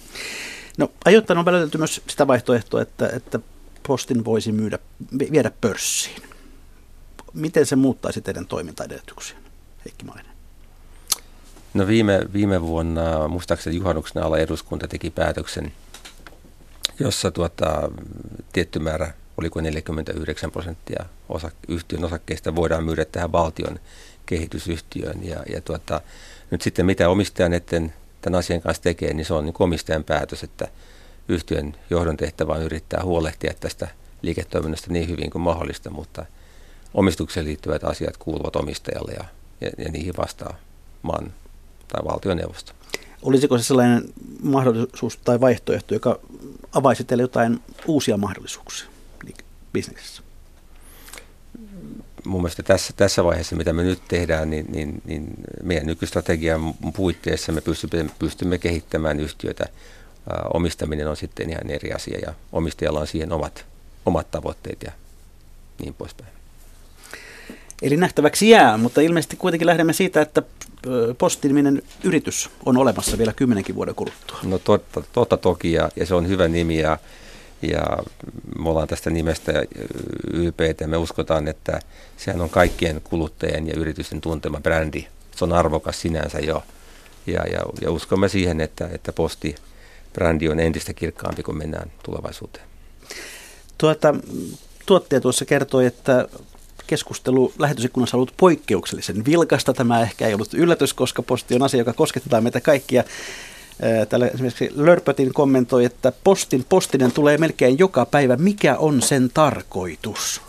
[0.77, 3.39] No ajoittain on välitelty myös sitä vaihtoehtoa, että, että
[3.87, 4.79] postin voisi myydä,
[5.31, 6.21] viedä pörssiin.
[7.33, 9.37] Miten se muuttaisi teidän toimintaedellytyksiä,
[9.85, 10.31] Heikki Malinen?
[11.73, 15.71] No viime, viime vuonna, muistaakseni juhannuksen alla eduskunta teki päätöksen,
[17.01, 17.91] jossa tuota,
[18.53, 23.79] tietty määrä, oliko 49 prosenttia osa, yhtiön osakkeista voidaan myydä tähän valtion
[24.25, 25.23] kehitysyhtiöön.
[25.23, 26.01] Ja, ja tuota,
[26.51, 30.43] nyt sitten mitä omistaja näiden, tämän asian kanssa tekee, niin se on niin omistajan päätös,
[30.43, 30.67] että
[31.27, 33.87] yhtiön johdon tehtävä on yrittää huolehtia tästä
[34.21, 36.25] liiketoiminnasta niin hyvin kuin mahdollista, mutta
[36.93, 39.25] omistukseen liittyvät asiat kuuluvat omistajalle ja,
[39.61, 40.57] ja, ja niihin vastaa
[41.01, 41.33] maan
[41.87, 42.73] tai valtioneuvosto.
[43.21, 44.03] Olisiko se sellainen
[44.43, 46.19] mahdollisuus tai vaihtoehto, joka
[46.73, 48.91] avaisi teille jotain uusia mahdollisuuksia
[49.73, 50.21] bisneksessä?
[52.25, 55.27] Mun mielestä tässä, tässä vaiheessa, mitä me nyt tehdään, niin, niin, niin
[55.63, 59.65] meidän nykystrategian puitteissa me pystymme, pystymme kehittämään yhtiötä.
[60.53, 63.65] omistaminen on sitten ihan eri asia ja omistajalla on siihen omat,
[64.05, 64.91] omat tavoitteet ja
[65.79, 66.40] niin poispäin.
[67.81, 70.41] Eli nähtäväksi jää, mutta ilmeisesti kuitenkin lähdemme siitä, että
[71.17, 74.39] postiniminen yritys on olemassa vielä kymmenenkin vuoden kuluttua.
[74.43, 76.97] No totta, totta toki ja, ja se on hyvä nimi ja,
[77.61, 77.83] ja
[78.59, 79.53] me ollaan tästä nimestä
[80.33, 80.87] ylpeitä.
[80.87, 81.79] Me uskotaan, että
[82.17, 85.07] sehän on kaikkien kuluttajien ja yritysten tuntema brändi.
[85.35, 86.63] Se on arvokas sinänsä jo
[87.27, 89.55] ja, ja, ja uskomme siihen, että, että posti
[90.13, 92.65] brändi on entistä kirkkaampi, kun mennään tulevaisuuteen.
[93.77, 94.15] Tuota,
[94.85, 96.27] tuottaja tuossa kertoi, että
[96.87, 99.73] keskustelu lähetysikkunassa ollut poikkeuksellisen vilkasta.
[99.73, 103.03] Tämä ehkä ei ollut yllätys, koska posti on asia, joka koskettaa meitä kaikkia.
[104.09, 108.37] Täällä esimerkiksi Lörpötin kommentoi, että postin postinen tulee melkein joka päivä.
[108.37, 110.41] Mikä on sen tarkoitus?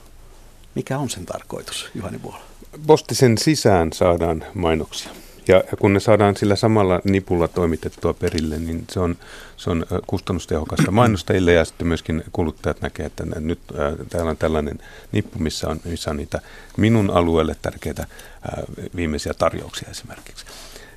[0.74, 2.40] Mikä on sen tarkoitus, Juhani Vuola?
[2.86, 5.10] Postisen sisään saadaan mainoksia.
[5.48, 9.16] Ja, ja kun ne saadaan sillä samalla nipulla toimitettua perille, niin se on,
[9.56, 14.78] se on kustannustehokasta mainostajille ja sitten myöskin kuluttajat näkee, että nyt äh, täällä on tällainen
[15.12, 16.40] nippu, missä on, missä on niitä
[16.76, 18.64] minun alueelle tärkeitä äh,
[18.96, 20.46] viimeisiä tarjouksia esimerkiksi.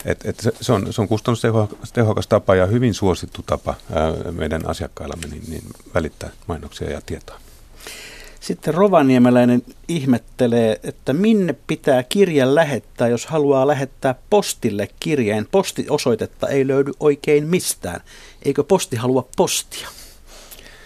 [0.05, 3.75] Et, et se, se, on, se on kustannustehokas tapa ja hyvin suosittu tapa
[4.31, 7.39] meidän asiakkaillamme niin, niin välittää mainoksia ja tietoa.
[8.45, 15.47] Sitten Rovaniemeläinen ihmettelee, että minne pitää kirjan lähettää, jos haluaa lähettää postille kirjeen.
[15.51, 18.01] Postiosoitetta ei löydy oikein mistään.
[18.45, 19.89] Eikö posti halua postia?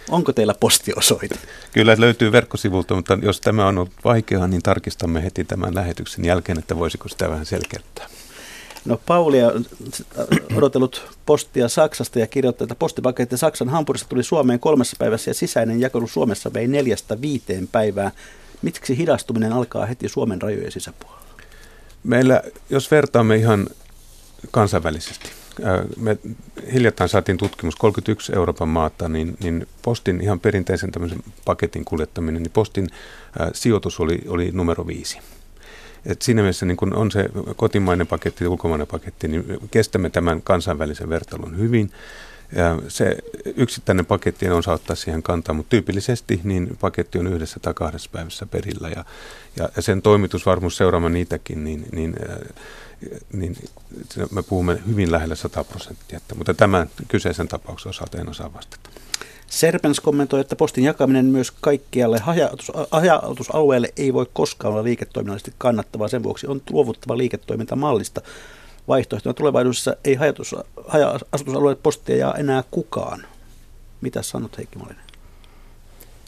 [0.10, 1.36] Onko teillä postiosoite?
[1.74, 6.60] Kyllä löytyy verkkosivulta, mutta jos tämä on ollut vaikeaa, niin tarkistamme heti tämän lähetyksen jälkeen,
[6.60, 8.08] että voisiko sitä vähän selkeyttää.
[8.86, 9.66] No Paulia on
[10.56, 15.82] odotellut postia Saksasta ja kirjoittaa, että postipaketti Saksan Hampurista tuli Suomeen kolmessa päivässä ja sisäinen
[15.82, 18.12] jakelu Suomessa vei neljästä viiteen päivää.
[18.62, 21.24] Miksi hidastuminen alkaa heti Suomen rajojen sisäpuolella?
[22.04, 23.68] Meillä, jos vertaamme ihan
[24.52, 25.30] kansainvälisesti,
[25.98, 26.18] me
[26.74, 32.52] hiljattain saatiin tutkimus 31 Euroopan maata, niin, niin postin ihan perinteisen tämmöisen paketin kuljettaminen, niin
[32.52, 32.88] postin
[33.54, 35.20] sijoitus oli, oli numero viisi.
[36.06, 40.42] Et siinä mielessä niin kun on se kotimainen paketti ja ulkomainen paketti, niin kestämme tämän
[40.42, 41.92] kansainvälisen vertailun hyvin.
[42.56, 43.18] Ja se
[43.56, 48.10] yksittäinen paketti on saa ottaa siihen kantaa, mutta tyypillisesti niin paketti on yhdessä tai kahdessa
[48.14, 49.06] päivässä perillä ja,
[49.56, 52.16] ja, sen toimitusvarmuus seuraamaan niitäkin, niin, niin,
[53.34, 53.58] niin
[54.32, 58.90] me puhumme hyvin lähellä 100 prosenttia, mutta tämän kyseisen tapauksen osalta en osaa vastata.
[59.50, 62.20] Serpens kommentoi, että postin jakaminen myös kaikkialle
[62.92, 66.08] haja-asutusalueelle ei voi koskaan olla liiketoiminnallisesti kannattavaa.
[66.08, 68.22] Sen vuoksi on luovuttava liiketoimintamallista.
[68.88, 70.18] Vaihtoehtona tulevaisuudessa ei
[70.88, 73.26] haja-asutusalueelle postia jaa enää kukaan.
[74.02, 75.04] Mitä sanot Heikki Malinen?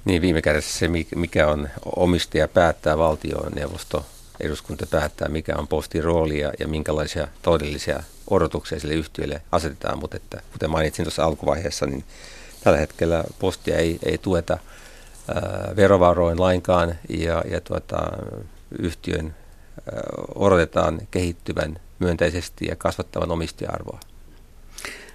[0.05, 4.05] Niin viime kädessä se, mikä on omistaja päättää valtioneuvosto
[4.39, 9.99] eduskunta päättää, mikä on postin rooli ja, ja minkälaisia todellisia odotuksia sille yhtiölle asetetaan.
[9.99, 12.03] Mutta että, kuten mainitsin tuossa alkuvaiheessa, niin
[12.63, 14.57] tällä hetkellä postia ei, ei tueta
[15.35, 17.97] ää, verovaroin lainkaan ja, ja tuota,
[18.79, 20.01] yhtiön ää,
[20.35, 23.99] odotetaan kehittyvän myönteisesti ja kasvattavan omistaja-arvoa.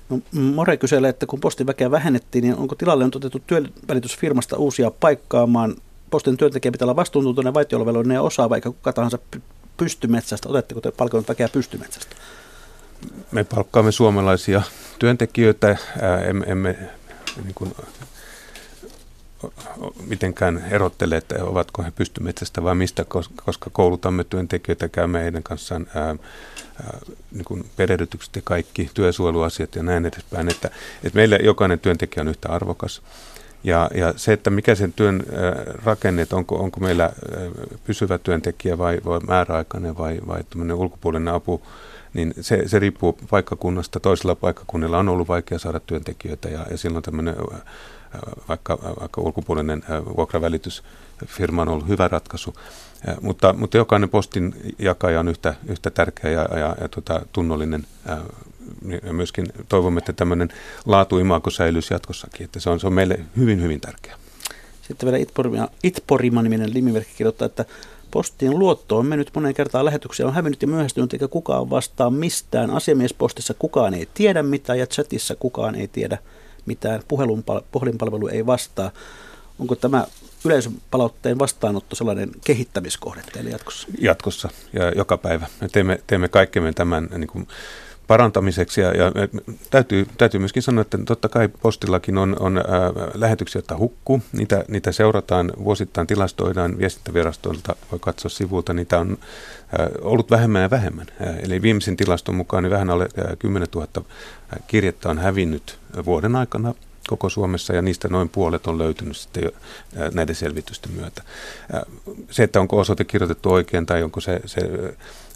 [0.09, 4.91] No, More kyselee, että kun postin väkeä vähennettiin, niin onko tilalle on otettu työnvälitysfirmasta uusia
[4.91, 5.77] paikkaamaan?
[6.11, 9.19] Postin työntekijä pitää olla vastuuntuntoinen, vaitiolovelvollinen ja osaava, eikä kuka tahansa
[9.77, 10.49] pystymetsästä.
[10.49, 12.17] Otetteko te palkannut väkeä pystymetsästä?
[13.33, 14.63] Me palkkaamme suomalaisia
[14.99, 15.77] työntekijöitä,
[16.29, 16.79] emme, emme
[17.45, 17.75] niin kuin,
[20.07, 23.05] mitenkään erottele, että ovatko he pystymetsästä vai mistä,
[23.45, 26.99] koska koulutamme työntekijöitä, käymme heidän kanssaan ää, ää,
[27.33, 30.71] niin kuin perehdytykset ja kaikki työsuojeluasiat ja näin edespäin, että,
[31.05, 33.03] että meillä jokainen työntekijä on yhtä arvokas.
[33.67, 35.23] Ja, ja se, että mikä sen työn
[35.85, 37.13] rakenne, että onko, onko meillä
[37.85, 40.45] pysyvä työntekijä vai, vai määräaikainen vai, vai
[40.75, 41.63] ulkopuolinen apu,
[42.15, 44.01] niin se, se riippuu paikkakunnasta.
[44.01, 47.37] Toisella paikkakunnilla on ollut vaikea saada työntekijöitä ja, ja silloin tämmöinen
[48.49, 49.83] vaikka, vaikka ulkopuolinen
[50.17, 52.55] vuokravälitysfirma on ollut hyvä ratkaisu.
[53.21, 57.87] Mutta, mutta jokainen postin jakaja on yhtä, yhtä tärkeä ja, ja, ja tota, tunnollinen.
[59.03, 60.49] Ja myöskin toivomme, että tämmöinen
[60.87, 62.45] laatuimaako säilyisi jatkossakin.
[62.45, 64.17] Että se, on, se on meille hyvin, hyvin tärkeää.
[64.83, 67.65] Sitten vielä Itporima-niminen limimerkki kirjoittaa, että
[68.11, 72.71] Postien luotto on mennyt moneen kertaan lähetyksiä, on hävinnyt ja myöhästynyt, eikä kukaan vastaa mistään.
[72.71, 76.19] Asiamiespostissa kukaan ei tiedä mitään ja chatissa kukaan ei tiedä
[76.67, 77.03] mitään.
[77.09, 78.91] Puhelun, puhelinpalvelu ei vastaa.
[79.59, 80.07] Onko tämä
[80.45, 83.89] yleisön palautteen vastaanotto sellainen kehittämiskohde teille jatkossa?
[83.99, 85.47] Jatkossa ja joka päivä.
[85.61, 87.49] Me teemme, teemme kaikkemme tämän niin kuin
[88.07, 88.81] parantamiseksi.
[88.81, 89.13] Ja, ja
[89.71, 92.65] täytyy, täytyy myöskin sanoa, että totta kai postillakin on, on ää,
[93.15, 94.23] lähetyksiä, jotka hukkuu.
[94.33, 98.73] Niitä, niitä seurataan, vuosittain tilastoidaan viestintävirastolta, voi katsoa sivulta.
[98.73, 99.19] Niitä on
[99.79, 101.07] ää, ollut vähemmän ja vähemmän.
[101.21, 103.89] Ää, eli viimeisen tilaston mukaan niin vähän alle ää, 10 000
[104.67, 106.75] kirjettä on hävinnyt vuoden aikana
[107.09, 109.51] koko Suomessa ja niistä noin puolet on löytynyt sitten jo
[110.15, 111.23] näiden selvitysten myötä.
[112.31, 114.61] Se, että onko osoite kirjoitettu oikein tai onko se, se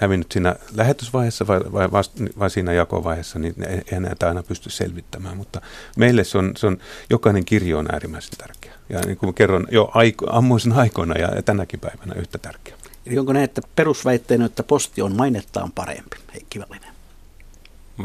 [0.01, 3.55] hävinnyt siinä lähetysvaiheessa vai, vai, vast, vai siinä jakovaiheessa, niin
[3.87, 5.61] eihän näitä aina pysty selvittämään, mutta
[5.97, 6.79] meille se on, se on
[7.11, 8.73] jokainen kirjo on äärimmäisen tärkeä.
[8.89, 12.75] Ja niin kuin kerron jo aiko, ammoisen aikoina ja tänäkin päivänä yhtä tärkeä.
[13.07, 16.91] Eli onko näin, että perusväitteenä, että posti on mainettaan parempi, Heikki Välinen?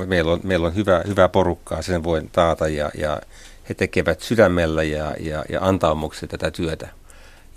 [0.06, 3.22] Meillä on, meillä on hyvä, hyvä porukkaa, sen voin taata ja, ja
[3.70, 6.88] he tekevät sydämellä ja, ja, ja antaumuksella tätä työtä.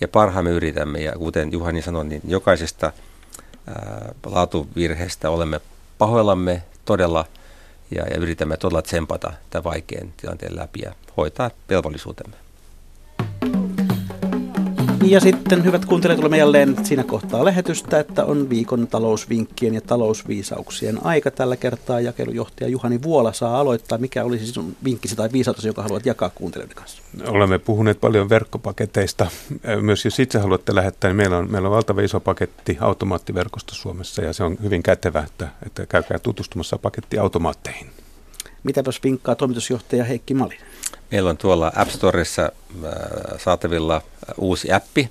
[0.00, 2.92] Ja parhaamme yritämme, ja kuten Juhani sanoi, niin jokaisesta
[3.66, 5.60] ää, laatuvirheestä olemme
[5.98, 7.24] pahoillamme todella
[7.90, 12.36] ja, ja yritämme todella tsempata tämän vaikean tilanteen läpi ja hoitaa velvollisuutemme.
[15.06, 21.06] Ja sitten, hyvät kuuntelijat, tulemme jälleen siinä kohtaa lähetystä, että on viikon talousvinkkien ja talousviisauksien
[21.06, 22.00] aika tällä kertaa.
[22.00, 23.98] Jakelujohtaja Juhani Vuola saa aloittaa.
[23.98, 27.02] Mikä olisi sinun vinkkisi tai viisautasi, joka haluat jakaa kuuntelijoiden kanssa?
[27.26, 29.26] Olemme puhuneet paljon verkkopaketeista.
[29.80, 34.22] Myös jos itse haluatte lähettää, niin meillä on, meillä on valtava iso paketti automaattiverkosto Suomessa
[34.22, 37.90] ja se on hyvin kätevä, että, että käykää tutustumassa pakettiautomaatteihin.
[38.62, 40.66] Mitäpäs vinkkaa toimitusjohtaja Heikki Malinen?
[41.10, 42.90] Meillä on tuolla App Storessa äh,
[43.38, 44.02] saatavilla äh,
[44.38, 45.10] uusi appi,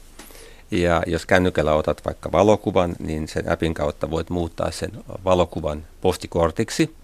[0.72, 4.92] ja jos kännykällä otat vaikka valokuvan, niin sen appin kautta voit muuttaa sen
[5.26, 6.96] valokuvan postikortiksi.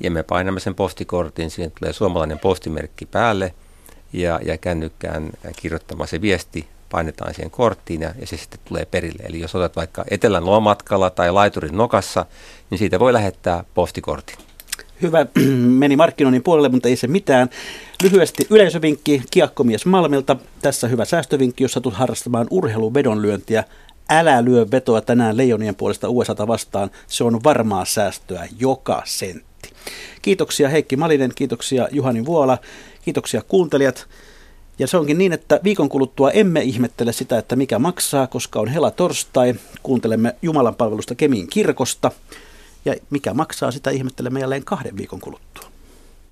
[0.00, 3.54] Ja me painamme sen postikortin, siihen tulee suomalainen postimerkki päälle,
[4.12, 9.22] ja, ja kännykkään kirjoittama se viesti painetaan siihen korttiin ja, ja se sitten tulee perille.
[9.22, 12.26] Eli jos otat vaikka etelän lomatkalla tai laiturin nokassa,
[12.70, 14.36] niin siitä voi lähettää postikortin
[15.02, 15.26] hyvä,
[15.82, 17.50] meni markkinoinnin puolelle, mutta ei se mitään.
[18.04, 20.36] Lyhyesti yleisövinkki Kiakkomies Malmilta.
[20.62, 23.64] Tässä hyvä säästövinkki, jos satut harrastamaan urheiluvedonlyöntiä.
[24.08, 26.90] Älä lyö vetoa tänään leijonien puolesta USAta vastaan.
[27.06, 29.70] Se on varmaa säästöä joka sentti.
[30.22, 32.58] Kiitoksia Heikki Malinen, kiitoksia Juhani Vuola,
[33.04, 34.06] kiitoksia kuuntelijat.
[34.78, 38.68] Ja se onkin niin, että viikon kuluttua emme ihmettele sitä, että mikä maksaa, koska on
[38.68, 39.54] hela torstai.
[39.82, 42.10] Kuuntelemme Jumalan palvelusta Kemin kirkosta.
[42.84, 45.73] Ja mikä maksaa, sitä ihmettelemme jälleen kahden viikon kuluttua.